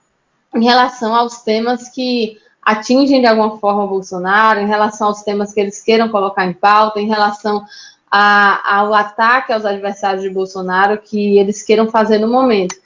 [0.55, 5.53] em relação aos temas que atingem de alguma forma o Bolsonaro, em relação aos temas
[5.53, 7.65] que eles queiram colocar em pauta, em relação
[8.11, 12.77] a, ao ataque aos adversários de Bolsonaro que eles queiram fazer no momento.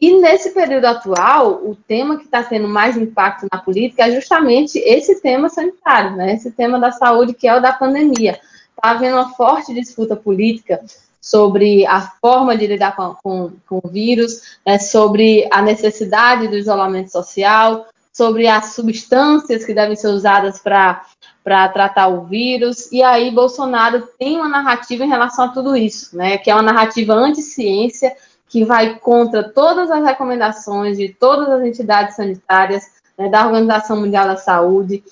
[0.00, 4.78] E nesse período atual, o tema que está tendo mais impacto na política é justamente
[4.78, 6.34] esse tema sanitário, né?
[6.34, 8.38] esse tema da saúde, que é o da pandemia.
[8.76, 10.80] Está havendo uma forte disputa política
[11.20, 16.56] sobre a forma de lidar com, com, com o vírus, né, sobre a necessidade do
[16.56, 21.02] isolamento social, sobre as substâncias que devem ser usadas para
[21.44, 22.90] tratar o vírus.
[22.90, 26.62] E aí Bolsonaro tem uma narrativa em relação a tudo isso, né, que é uma
[26.62, 28.16] narrativa anti-ciência,
[28.48, 32.84] que vai contra todas as recomendações de todas as entidades sanitárias,
[33.16, 35.04] né, da Organização Mundial da Saúde,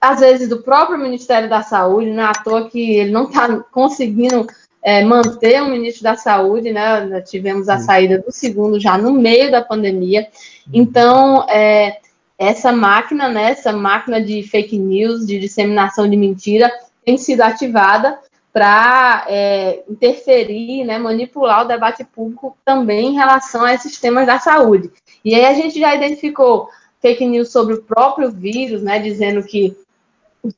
[0.00, 3.58] às vezes do próprio Ministério da Saúde, não é à toa que ele não está
[3.70, 4.48] conseguindo
[4.82, 7.20] é, manter o ministro da Saúde, né?
[7.22, 10.26] Tivemos a saída do segundo já no meio da pandemia.
[10.72, 11.98] Então, é,
[12.36, 16.70] essa máquina, né, essa máquina de fake news, de disseminação de mentira,
[17.04, 18.18] tem sido ativada
[18.52, 24.38] para é, interferir, né, manipular o debate público também em relação a esses temas da
[24.38, 24.90] saúde.
[25.24, 26.68] E aí a gente já identificou
[27.00, 29.76] fake news sobre o próprio vírus, né, dizendo que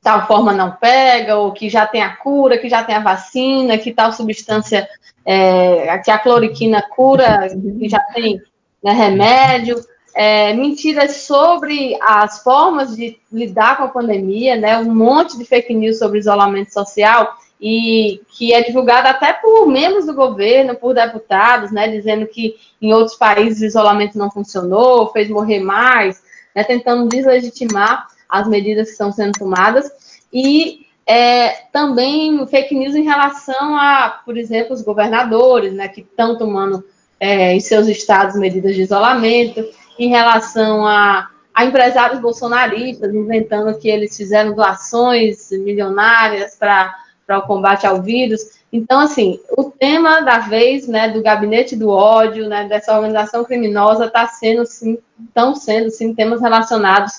[0.02, 3.78] tal forma não pega, ou que já tem a cura, que já tem a vacina,
[3.78, 4.88] que tal substância,
[5.24, 8.40] é, que a cloriquina cura, que já tem
[8.82, 9.76] né, remédio.
[10.16, 15.74] É, mentiras sobre as formas de lidar com a pandemia, né, um monte de fake
[15.74, 21.72] news sobre isolamento social, e que é divulgado até por membros do governo, por deputados,
[21.72, 26.22] né, dizendo que em outros países o isolamento não funcionou, fez morrer mais,
[26.54, 28.06] né, tentando deslegitimar
[28.40, 29.90] as medidas que estão sendo tomadas
[30.32, 36.38] e é, também fake news em relação a, por exemplo, os governadores, né, que estão
[36.38, 36.84] tomando
[37.20, 39.64] é, em seus estados medidas de isolamento,
[39.98, 47.86] em relação a, a empresários bolsonaristas, inventando que eles fizeram doações milionárias para o combate
[47.86, 48.40] ao vírus.
[48.72, 54.06] Então, assim, o tema da vez, né, do gabinete do ódio, né, dessa organização criminosa,
[54.06, 57.12] está sendo, sim, estão sendo, sim, temas relacionados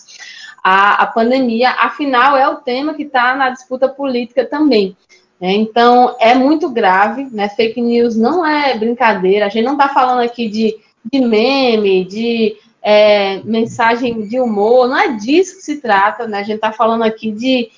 [0.67, 4.97] a, a pandemia, afinal, é o tema que está na disputa política também.
[5.39, 5.53] Né?
[5.53, 7.47] Então, é muito grave, né?
[7.49, 10.75] Fake news não é brincadeira, a gente não está falando aqui de,
[11.13, 16.39] de meme, de é, mensagem de humor, não é disso que se trata, né?
[16.39, 17.69] A gente está falando aqui de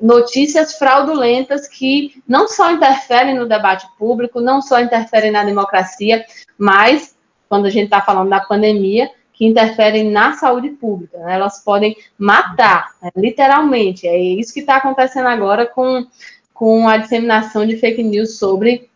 [0.00, 6.24] notícias fraudulentas que não só interferem no debate público, não só interferem na democracia,
[6.58, 7.14] mas,
[7.48, 11.18] quando a gente está falando da pandemia, que interferem na saúde pública.
[11.18, 11.34] Né?
[11.34, 13.10] Elas podem matar, né?
[13.16, 14.06] literalmente.
[14.06, 16.06] É isso que está acontecendo agora com,
[16.52, 18.88] com a disseminação de fake news sobre,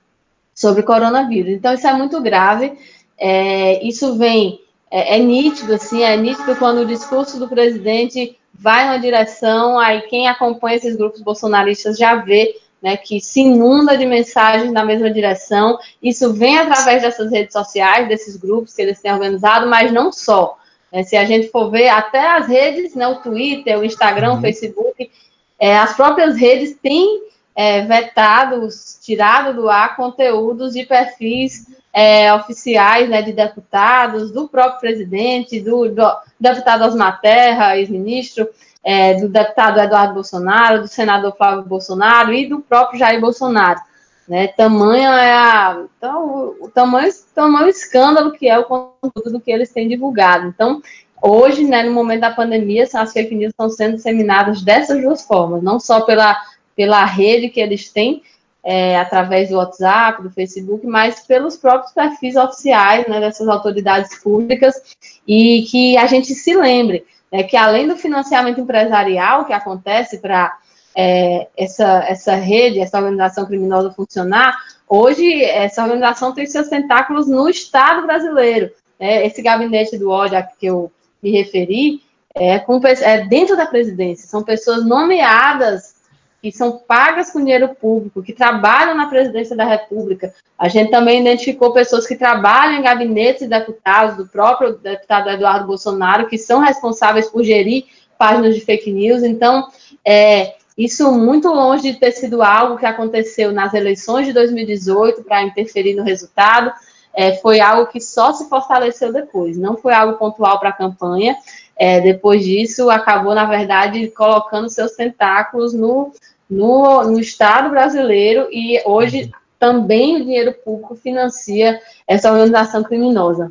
[0.55, 1.53] sobre coronavírus.
[1.53, 2.73] Então, isso é muito grave.
[3.19, 8.87] É, isso vem, é, é nítido, assim, é nítido quando o discurso do presidente vai
[8.87, 14.07] numa direção, aí quem acompanha esses grupos bolsonaristas já vê né, que se inunda de
[14.07, 15.77] mensagens na mesma direção.
[16.01, 20.57] Isso vem através dessas redes sociais, desses grupos que eles têm organizado, mas não só.
[20.93, 24.39] É, se a gente for ver, até as redes, né, o Twitter, o Instagram, uhum.
[24.39, 25.11] o Facebook,
[25.59, 27.23] é, as próprias redes têm
[27.57, 28.69] é, vetado,
[29.03, 35.89] tirado do ar conteúdos de perfis é, oficiais né, de deputados, do próprio presidente, do,
[35.89, 38.49] do deputado Osmar Terra, ex-ministro,
[38.87, 43.81] é, do deputado Eduardo Bolsonaro, do senador Flávio Bolsonaro e do próprio Jair Bolsonaro.
[44.29, 44.47] Né?
[44.47, 49.73] Tamanho é a, então, o tamanho, tamanho escândalo que é o conteúdo do que eles
[49.73, 50.47] têm divulgado.
[50.47, 50.81] Então,
[51.21, 55.65] hoje, né, no momento da pandemia, as fake news estão sendo disseminadas dessas duas formas,
[55.65, 56.37] não só pela,
[56.77, 58.23] pela rede que eles têm,
[58.63, 64.81] é, através do WhatsApp, do Facebook, mas pelos próprios perfis oficiais né, dessas autoridades públicas,
[65.27, 70.57] e que a gente se lembre é que além do financiamento empresarial que acontece para
[70.97, 74.57] é, essa, essa rede, essa organização criminosa funcionar,
[74.89, 78.71] hoje essa organização tem seus tentáculos no Estado brasileiro.
[78.99, 79.27] Né?
[79.27, 80.91] Esse gabinete do ódio a que eu
[81.23, 82.01] me referi
[82.35, 85.96] é, com, é dentro da presidência, são pessoas nomeadas
[86.43, 90.35] que são pagas com dinheiro público, que trabalham na presidência da República.
[90.59, 95.67] A gente também identificou pessoas que trabalham em gabinetes de deputados, do próprio deputado Eduardo
[95.67, 97.85] Bolsonaro, que são responsáveis por gerir
[98.19, 99.23] páginas de fake news.
[99.23, 99.69] Então,
[100.05, 105.43] é, isso muito longe de ter sido algo que aconteceu nas eleições de 2018 para
[105.43, 106.73] interferir no resultado,
[107.17, 111.35] é, foi algo que só se fortaleceu depois, não foi algo pontual para a campanha.
[111.75, 116.13] É, depois disso, acabou, na verdade, colocando seus tentáculos no,
[116.49, 123.51] no, no Estado brasileiro e hoje também o dinheiro público financia essa organização criminosa.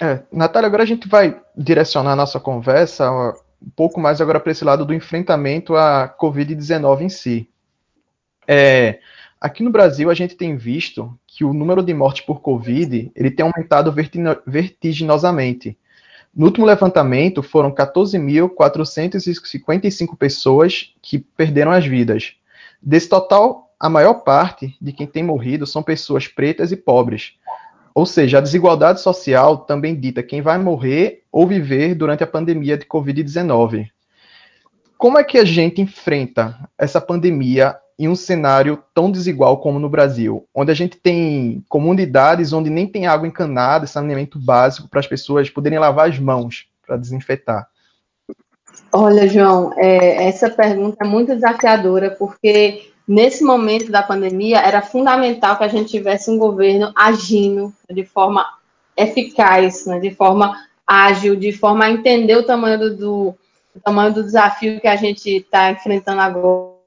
[0.00, 4.52] É, Natália, agora a gente vai direcionar a nossa conversa um pouco mais agora para
[4.52, 7.48] esse lado do enfrentamento à Covid-19 em si.
[8.46, 8.98] É,
[9.40, 13.30] aqui no Brasil, a gente tem visto que o número de mortes por Covid ele
[13.30, 13.94] tem aumentado
[14.46, 15.78] vertiginosamente.
[16.34, 22.34] No último levantamento, foram 14.455 pessoas que perderam as vidas.
[22.82, 27.34] Desse total, a maior parte de quem tem morrido são pessoas pretas e pobres.
[27.94, 32.76] Ou seja, a desigualdade social também dita quem vai morrer ou viver durante a pandemia
[32.76, 33.88] de Covid-19.
[34.96, 39.88] Como é que a gente enfrenta essa pandemia em um cenário tão desigual como no
[39.88, 45.06] Brasil, onde a gente tem comunidades onde nem tem água encanada, saneamento básico para as
[45.06, 47.68] pessoas poderem lavar as mãos para desinfetar?
[48.92, 55.58] Olha, João, é, essa pergunta é muito desafiadora, porque nesse momento da pandemia era fundamental
[55.58, 58.46] que a gente tivesse um governo agindo de forma
[58.96, 60.56] eficaz, né, de forma
[60.86, 63.34] ágil, de forma a entender o tamanho do, do
[63.74, 66.78] o tamanho do desafio que a gente está enfrentando agora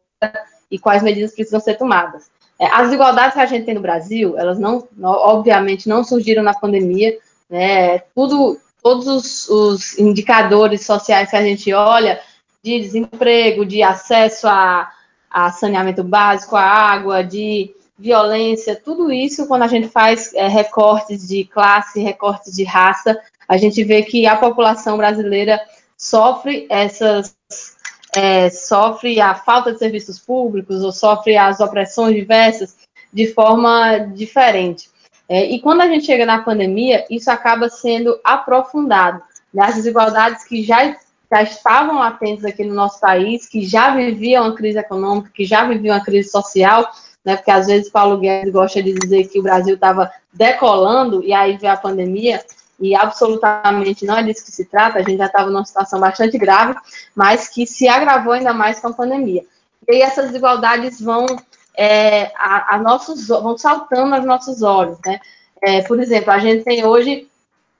[0.72, 2.32] e quais medidas precisam ser tomadas.
[2.58, 6.54] É, as desigualdades que a gente tem no Brasil, elas não, obviamente, não surgiram na
[6.54, 7.18] pandemia,
[7.50, 8.00] né?
[8.16, 12.22] Tudo, todos os, os indicadores sociais que a gente olha,
[12.64, 14.92] de desemprego, de acesso a,
[15.30, 21.28] a saneamento básico, a água, de violência, tudo isso, quando a gente faz é, recortes
[21.28, 25.60] de classe, recortes de raça, a gente vê que a população brasileira
[25.98, 27.36] sofre essas
[28.15, 32.76] é, sofre a falta de serviços públicos ou sofre as opressões diversas
[33.12, 34.89] de forma diferente.
[35.28, 39.21] É, e quando a gente chega na pandemia, isso acaba sendo aprofundado.
[39.54, 39.63] Né?
[39.63, 40.95] As desigualdades que já,
[41.32, 45.65] já estavam latentes aqui no nosso país, que já viviam uma crise econômica, que já
[45.65, 46.89] viviam uma crise social,
[47.24, 47.38] né?
[47.38, 51.58] porque às vezes Paulo Guedes gosta de dizer que o Brasil estava decolando e aí
[51.58, 52.43] veio a pandemia
[52.82, 56.38] e absolutamente não é disso que se trata, a gente já estava numa situação bastante
[56.38, 56.76] grave,
[57.15, 59.46] mas que se agravou ainda mais com a pandemia.
[59.88, 61.26] E aí essas desigualdades vão,
[61.78, 65.20] é, a, a nossos, vão saltando aos nossos olhos, né?
[65.62, 67.28] É, por exemplo, a gente tem hoje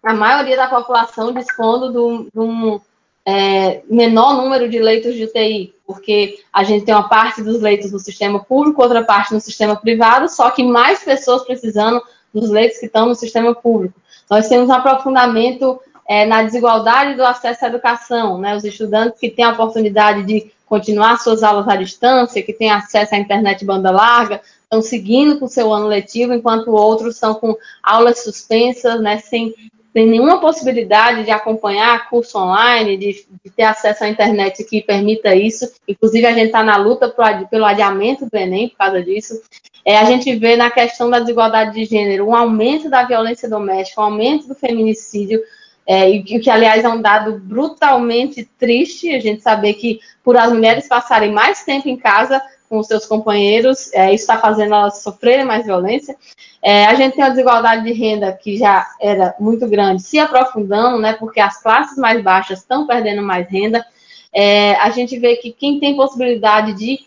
[0.04, 1.92] a maioria da população dispondo
[2.32, 2.80] de um,
[3.26, 7.92] é, menor número de leitos de UTI, porque a gente tem uma parte dos leitos
[7.92, 12.02] no sistema público, outra parte no sistema privado, só que mais pessoas precisando
[12.34, 14.00] dos leitos que estão no sistema público.
[14.32, 18.56] Nós temos um aprofundamento é, na desigualdade do acesso à educação, né?
[18.56, 23.14] Os estudantes que têm a oportunidade de continuar suas aulas à distância, que têm acesso
[23.14, 28.24] à internet banda larga, estão seguindo com seu ano letivo, enquanto outros estão com aulas
[28.24, 29.54] suspensas, né, sem,
[29.92, 35.36] sem nenhuma possibilidade de acompanhar curso online, de, de, ter acesso à internet que permita
[35.36, 35.70] isso.
[35.86, 39.42] Inclusive, a gente está na luta pro, pelo adiamento do Enem por causa disso
[39.86, 44.02] é, a gente vê na questão da desigualdade de gênero um aumento da violência doméstica,
[44.02, 45.42] um aumento do feminicídio,
[45.86, 50.52] é, e que, aliás, é um dado brutalmente triste, a gente saber que por as
[50.52, 55.02] mulheres passarem mais tempo em casa com os seus companheiros, é, isso está fazendo elas
[55.02, 56.16] sofrerem mais violência.
[56.62, 60.98] É, a gente tem a desigualdade de renda que já era muito grande, se aprofundando,
[61.00, 63.86] né, porque as classes mais baixas estão perdendo mais renda.
[64.34, 67.00] É, a gente vê que quem tem possibilidade de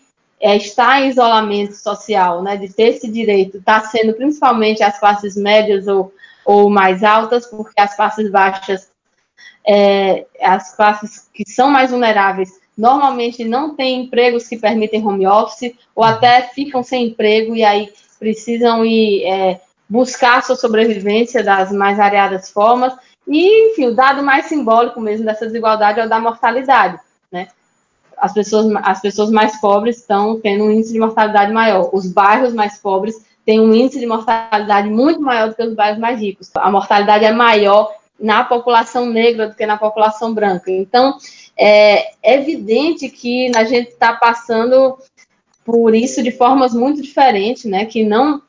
[0.45, 5.35] é, está em isolamento social, né, de ter esse direito, está sendo principalmente as classes
[5.35, 6.13] médias ou,
[6.45, 8.91] ou mais altas, porque as classes baixas,
[9.67, 15.73] é, as classes que são mais vulneráveis, normalmente não têm empregos que permitem home office,
[15.95, 21.97] ou até ficam sem emprego e aí precisam ir é, buscar sua sobrevivência das mais
[21.97, 22.93] variadas formas.
[23.27, 26.99] E, enfim, o dado mais simbólico mesmo dessa desigualdade é o da mortalidade?
[28.17, 31.89] As pessoas, as pessoas mais pobres estão tendo um índice de mortalidade maior.
[31.93, 35.99] Os bairros mais pobres têm um índice de mortalidade muito maior do que os bairros
[35.99, 36.49] mais ricos.
[36.55, 40.71] A mortalidade é maior na população negra do que na população branca.
[40.71, 41.17] Então,
[41.57, 44.97] é evidente que a gente está passando
[45.63, 47.85] por isso de formas muito diferentes, né?
[47.85, 48.41] Que não,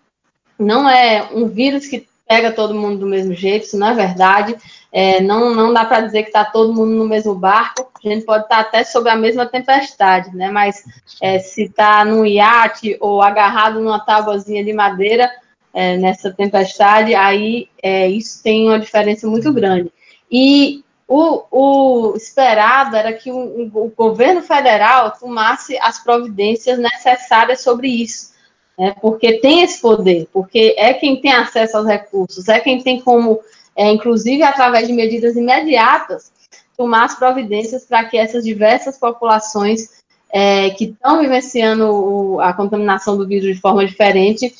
[0.58, 4.56] não é um vírus que pega todo mundo do mesmo jeito, isso não é verdade.
[4.92, 7.90] É, não, não dá para dizer que está todo mundo no mesmo barco.
[8.04, 10.50] A gente pode estar tá até sob a mesma tempestade, né?
[10.50, 10.82] Mas
[11.20, 15.30] é, se está num iate ou agarrado numa tábuazinha de madeira
[15.72, 19.92] é, nessa tempestade, aí é, isso tem uma diferença muito grande.
[20.30, 27.88] E o, o esperado era que o, o, governo federal tomasse as providências necessárias sobre
[27.88, 28.32] isso,
[28.78, 33.00] né, porque tem esse poder, porque é quem tem acesso aos recursos, é quem tem
[33.00, 33.40] como,
[33.74, 36.30] é, inclusive através de medidas imediatas,
[36.76, 43.26] tomar as providências para que essas diversas populações é, que estão vivenciando a contaminação do
[43.26, 44.52] vírus de forma diferente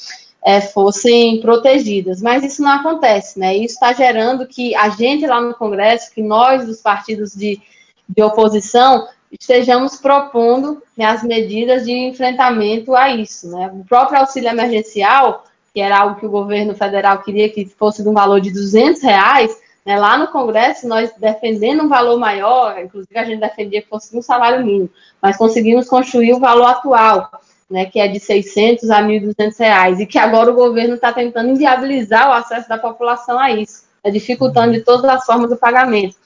[0.45, 2.23] é, fossem protegidas.
[2.23, 3.57] Mas isso não acontece, né?
[3.57, 7.61] Isso está gerando que a gente lá no Congresso, que nós dos partidos de,
[8.09, 13.51] de oposição, estejamos propondo né, as medidas de enfrentamento a isso.
[13.51, 13.71] Né?
[13.73, 18.09] O próprio auxílio emergencial, que era algo que o governo federal queria que fosse de
[18.09, 23.19] um valor de 200 reais, né, lá no Congresso, nós defendendo um valor maior, inclusive
[23.19, 24.91] a gente defendia que fosse um salário mínimo,
[25.23, 27.31] mas conseguimos construir o valor atual
[27.71, 31.51] né, que é de 600 a 1.200 reais, e que agora o governo está tentando
[31.51, 36.17] inviabilizar o acesso da população a isso, né, dificultando de todas as formas o pagamento.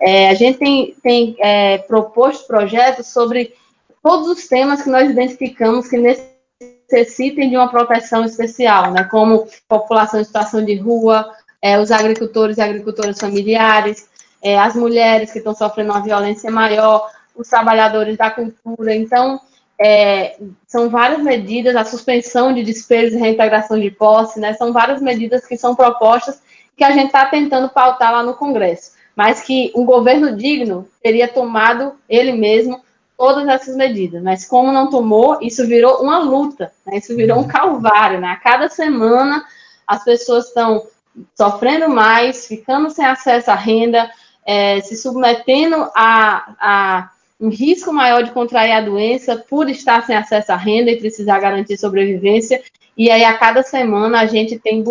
[0.00, 3.54] É, a gente tem, tem é, proposto projetos sobre
[4.02, 10.20] todos os temas que nós identificamos que necessitem de uma proteção especial, né, como população
[10.20, 11.28] em situação de rua,
[11.60, 14.08] é, os agricultores e agricultoras familiares,
[14.42, 18.94] é, as mulheres que estão sofrendo uma violência maior, os trabalhadores da cultura.
[18.94, 19.40] Então,
[19.78, 20.36] é,
[20.66, 25.44] são várias medidas, a suspensão de despesas e reintegração de posse, né, são várias medidas
[25.46, 26.40] que são propostas
[26.76, 31.26] que a gente está tentando pautar lá no Congresso, mas que um governo digno teria
[31.26, 32.84] tomado ele mesmo
[33.16, 37.42] todas essas medidas, mas como não tomou, isso virou uma luta, né, isso virou um
[37.42, 37.48] uhum.
[37.48, 39.42] calvário, né, a cada semana
[39.86, 40.86] as pessoas estão
[41.34, 44.10] sofrendo mais, ficando sem acesso à renda,
[44.44, 47.10] é, se submetendo a, a
[47.40, 51.38] um risco maior de contrair a doença por estar sem acesso à renda e precisar
[51.38, 52.62] garantir sobrevivência.
[52.96, 54.82] E aí, a cada semana, a gente tem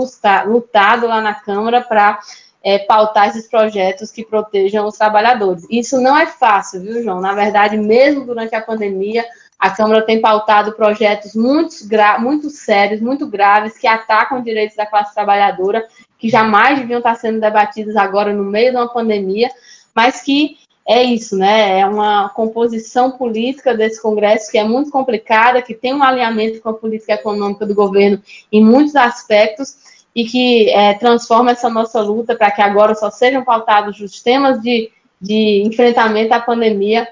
[0.45, 2.19] lutado lá na Câmara para
[2.65, 5.67] é, pautar esses projetos que protejam os trabalhadores.
[5.69, 7.21] Isso não é fácil, viu, João?
[7.21, 9.23] Na verdade, mesmo durante a pandemia,
[9.59, 11.75] a Câmara tem pautado projetos muito,
[12.19, 15.85] muito sérios, muito graves, que atacam direitos da classe trabalhadora,
[16.17, 19.51] que jamais deviam estar sendo debatidos agora no meio de uma pandemia,
[19.93, 20.57] mas que
[20.87, 21.79] é isso, né?
[21.79, 26.69] É uma composição política desse Congresso que é muito complicada, que tem um alinhamento com
[26.69, 29.85] a política econômica do governo em muitos aspectos
[30.15, 34.61] e que é, transforma essa nossa luta para que agora só sejam pautados os temas
[34.61, 34.89] de,
[35.19, 37.07] de enfrentamento à pandemia,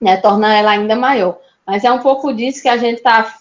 [0.00, 1.38] né, tornar ela ainda maior.
[1.66, 3.36] Mas é um pouco disso que a gente está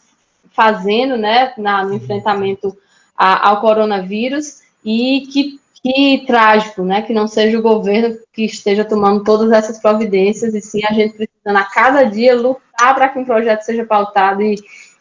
[0.52, 2.76] fazendo, né, na, no enfrentamento
[3.16, 7.02] a, ao coronavírus e que que trágico, né?
[7.02, 11.16] Que não seja o governo que esteja tomando todas essas providências, e sim a gente
[11.16, 14.56] precisando a cada dia lutar para que um projeto seja pautado e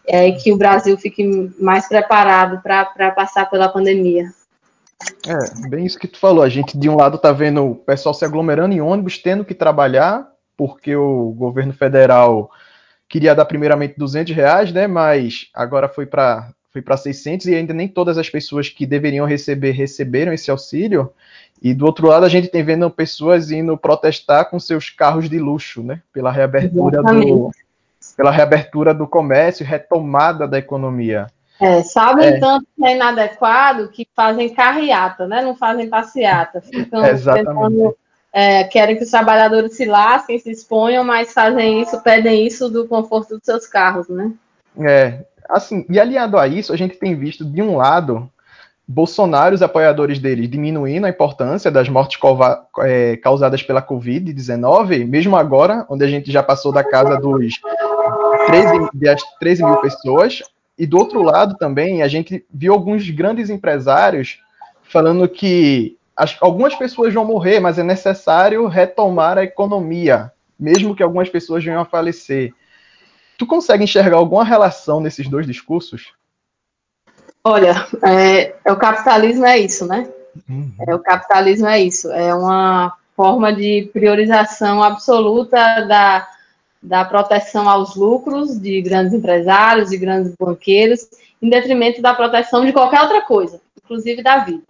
[0.06, 4.30] é, que o Brasil fique mais preparado para passar pela pandemia.
[5.26, 6.42] É, bem isso que tu falou.
[6.42, 9.54] A gente, de um lado, tá vendo o pessoal se aglomerando em ônibus, tendo que
[9.54, 10.26] trabalhar,
[10.56, 12.50] porque o governo federal
[13.08, 14.86] queria dar primeiramente 200 reais, né?
[14.86, 19.24] Mas agora foi para foi para 600 e ainda nem todas as pessoas que deveriam
[19.24, 21.10] receber receberam esse auxílio.
[21.62, 25.38] E do outro lado, a gente tem vendo pessoas indo protestar com seus carros de
[25.38, 26.02] luxo, né?
[26.12, 27.50] Pela reabertura do
[28.16, 31.26] pela reabertura do comércio, retomada da economia.
[31.60, 32.38] É, sabem é.
[32.38, 35.42] tanto que é inadequado que fazem carreata, né?
[35.42, 36.60] Não fazem passeata.
[36.60, 37.02] Ficam
[37.34, 37.96] tentando,
[38.32, 42.86] é, querem que os trabalhadores se lasquem, se exponham, mas fazem isso, pedem isso do
[42.86, 44.32] conforto dos seus carros, né?
[44.78, 48.30] É, assim, e aliado a isso, a gente tem visto, de um lado,
[48.86, 52.20] Bolsonaro e os apoiadores dele diminuindo a importância das mortes
[52.80, 57.58] é, causadas pela Covid-19, mesmo agora, onde a gente já passou da casa dos
[58.46, 60.42] 13, das 13 mil pessoas.
[60.78, 64.40] E do outro lado também, a gente viu alguns grandes empresários
[64.82, 71.02] falando que as, algumas pessoas vão morrer, mas é necessário retomar a economia, mesmo que
[71.02, 72.52] algumas pessoas venham a falecer.
[73.38, 76.14] Tu consegue enxergar alguma relação nesses dois discursos?
[77.44, 80.08] Olha, é, é o capitalismo é isso, né?
[80.48, 80.72] Uhum.
[80.86, 82.10] É, o capitalismo é isso.
[82.10, 86.26] É uma forma de priorização absoluta da,
[86.86, 91.00] da proteção aos lucros de grandes empresários, de grandes banqueiros,
[91.42, 94.62] em detrimento da proteção de qualquer outra coisa, inclusive da vida.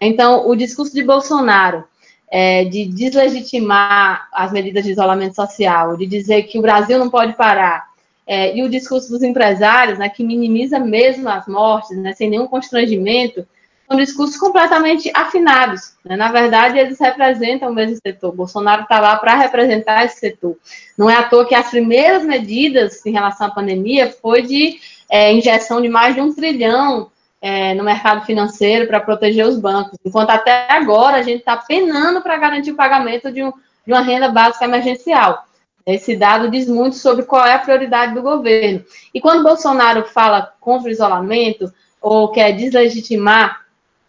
[0.00, 1.82] Então, o discurso de Bolsonaro
[2.30, 7.32] é, de deslegitimar as medidas de isolamento social, de dizer que o Brasil não pode
[7.34, 7.88] parar,
[8.24, 12.46] é, e o discurso dos empresários, né, que minimiza mesmo as mortes, né, sem nenhum
[12.46, 13.44] constrangimento,
[13.88, 15.94] são discursos completamente afinados.
[16.04, 16.16] Né?
[16.16, 18.32] Na verdade, eles representam o mesmo setor.
[18.32, 20.56] Bolsonaro está lá para representar esse setor.
[20.98, 24.78] Não é à toa que as primeiras medidas em relação à pandemia foi de
[25.08, 27.10] é, injeção de mais de um trilhão
[27.40, 32.20] é, no mercado financeiro para proteger os bancos, enquanto até agora a gente está penando
[32.20, 33.52] para garantir o pagamento de, um,
[33.86, 35.44] de uma renda básica emergencial.
[35.86, 38.84] Esse dado diz muito sobre qual é a prioridade do governo.
[39.14, 43.65] E quando Bolsonaro fala contra o isolamento ou quer deslegitimar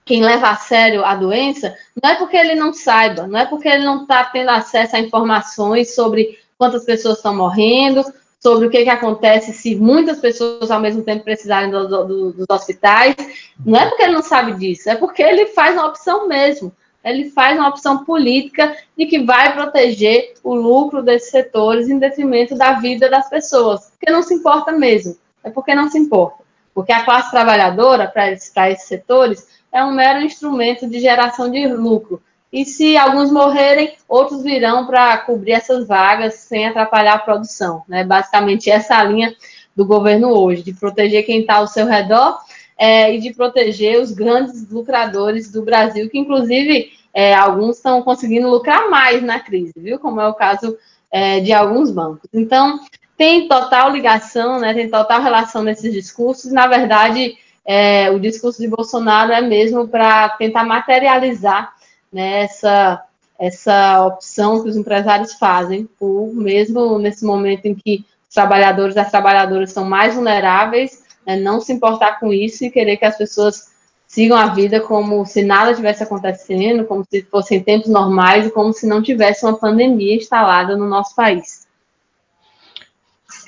[0.08, 3.68] quem leva a sério a doença, não é porque ele não saiba, não é porque
[3.68, 8.04] ele não está tendo acesso a informações sobre quantas pessoas estão morrendo,
[8.40, 12.46] sobre o que, que acontece se muitas pessoas ao mesmo tempo precisarem do, do, dos
[12.50, 13.16] hospitais.
[13.64, 16.72] Não é porque ele não sabe disso, é porque ele faz uma opção mesmo.
[17.04, 22.56] Ele faz uma opção política de que vai proteger o lucro desses setores em detrimento
[22.56, 25.16] da vida das pessoas, porque não se importa mesmo.
[25.44, 26.44] É porque não se importa.
[26.74, 28.54] Porque a classe trabalhadora, para esses,
[28.84, 29.48] setores,
[29.78, 32.22] é um mero instrumento de geração de lucro.
[32.52, 37.84] E se alguns morrerem, outros virão para cobrir essas vagas sem atrapalhar a produção.
[37.88, 38.04] Né?
[38.04, 39.36] Basicamente, essa é a linha
[39.76, 42.40] do governo hoje, de proteger quem está ao seu redor
[42.78, 48.50] é, e de proteger os grandes lucradores do Brasil, que inclusive é, alguns estão conseguindo
[48.50, 50.00] lucrar mais na crise, viu?
[50.00, 50.78] Como é o caso
[51.12, 52.30] é, de alguns bancos.
[52.34, 52.80] Então,
[53.16, 56.52] tem total ligação, né, tem total relação nesses discursos.
[56.52, 57.38] Na verdade,
[57.68, 61.74] é, o discurso de Bolsonaro é mesmo para tentar materializar
[62.12, 63.04] né, essa,
[63.38, 69.00] essa opção que os empresários fazem, por mesmo nesse momento em que os trabalhadores e
[69.00, 73.18] as trabalhadoras são mais vulneráveis, né, não se importar com isso e querer que as
[73.18, 73.76] pessoas
[74.08, 78.72] sigam a vida como se nada tivesse acontecendo, como se fossem tempos normais e como
[78.72, 81.57] se não tivesse uma pandemia instalada no nosso país.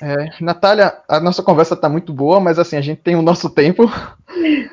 [0.02, 3.50] É, Natália, a nossa conversa está muito boa, mas assim, a gente tem o nosso
[3.50, 3.90] tempo.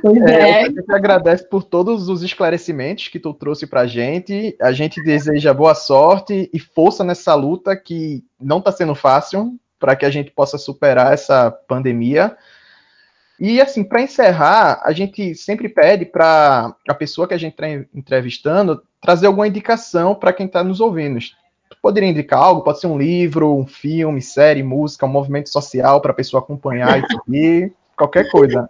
[0.01, 0.31] Pois é.
[0.31, 0.61] é.
[0.61, 4.55] A gente agradece por todos os esclarecimentos que tu trouxe para a gente.
[4.61, 9.95] A gente deseja boa sorte e força nessa luta que não está sendo fácil para
[9.95, 12.37] que a gente possa superar essa pandemia.
[13.39, 17.67] E assim, para encerrar, a gente sempre pede para a pessoa que a gente está
[17.93, 21.19] entrevistando trazer alguma indicação para quem está nos ouvindo
[21.81, 22.63] poderia indicar algo?
[22.63, 26.99] Pode ser um livro, um filme, série, música, um movimento social para a pessoa acompanhar
[26.99, 28.69] e seguir, qualquer coisa.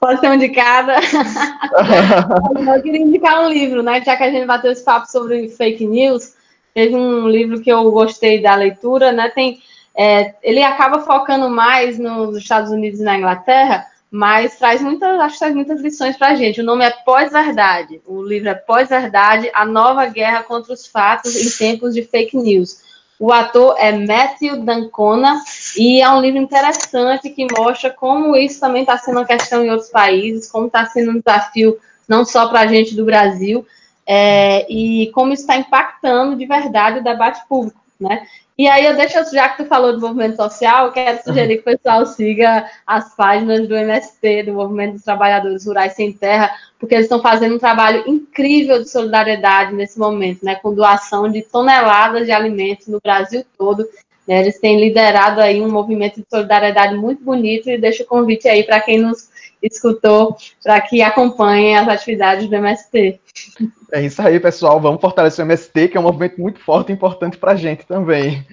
[0.00, 0.96] Pode ser indicada.
[2.74, 4.02] eu queria indicar um livro, né?
[4.02, 6.34] Já que a gente bateu esse papo sobre fake news,
[6.74, 9.28] teve um livro que eu gostei da leitura, né?
[9.28, 9.60] Tem,
[9.94, 15.34] é, ele acaba focando mais nos Estados Unidos e na Inglaterra, mas traz muitas, acho
[15.34, 16.60] que traz muitas lições para a gente.
[16.60, 18.00] O nome é Pós-Verdade.
[18.04, 22.80] O livro é Pós-Verdade, a nova guerra contra os fatos em tempos de fake news.
[23.20, 25.40] O ator é Matthew Dancona
[25.76, 29.70] e é um livro interessante que mostra como isso também está sendo uma questão em
[29.70, 33.64] outros países, como está sendo um desafio não só para a gente do Brasil,
[34.06, 37.78] é, e como isso está impactando de verdade o debate público.
[38.00, 38.26] Né?
[38.60, 41.78] E aí eu deixo, já que tu falou do movimento social, quero sugerir que o
[41.78, 47.06] pessoal siga as páginas do MST, do Movimento dos Trabalhadores Rurais Sem Terra, porque eles
[47.06, 52.32] estão fazendo um trabalho incrível de solidariedade nesse momento, né, com doação de toneladas de
[52.32, 53.88] alimentos no Brasil todo.
[54.28, 58.46] Né, eles têm liderado aí um movimento de solidariedade muito bonito e deixo o convite
[58.46, 59.29] aí para quem nos
[59.62, 63.20] escutou, para que acompanhem as atividades do MST.
[63.92, 64.80] É isso aí, pessoal.
[64.80, 67.86] Vamos fortalecer o MST, que é um movimento muito forte e importante para a gente
[67.86, 68.46] também.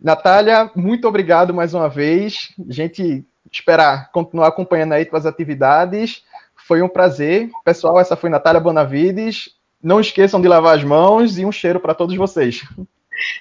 [0.00, 2.52] Natália, muito obrigado mais uma vez.
[2.68, 6.22] A gente esperar continuar acompanhando aí tuas atividades.
[6.66, 7.50] Foi um prazer.
[7.64, 9.50] Pessoal, essa foi Natália Bonavides.
[9.82, 12.62] Não esqueçam de lavar as mãos e um cheiro para todos vocês.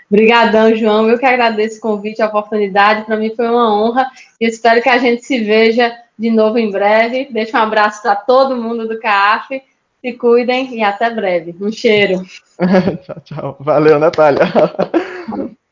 [0.09, 1.09] Obrigadão, João.
[1.09, 3.05] Eu que agradeço o convite, a oportunidade.
[3.05, 4.09] Para mim foi uma honra
[4.39, 7.27] e espero que a gente se veja de novo em breve.
[7.31, 9.61] Deixo um abraço para todo mundo do CAF.
[10.01, 11.55] Se cuidem e até breve.
[11.59, 12.21] Um cheiro.
[13.03, 13.57] tchau, tchau.
[13.59, 14.45] Valeu, Natália.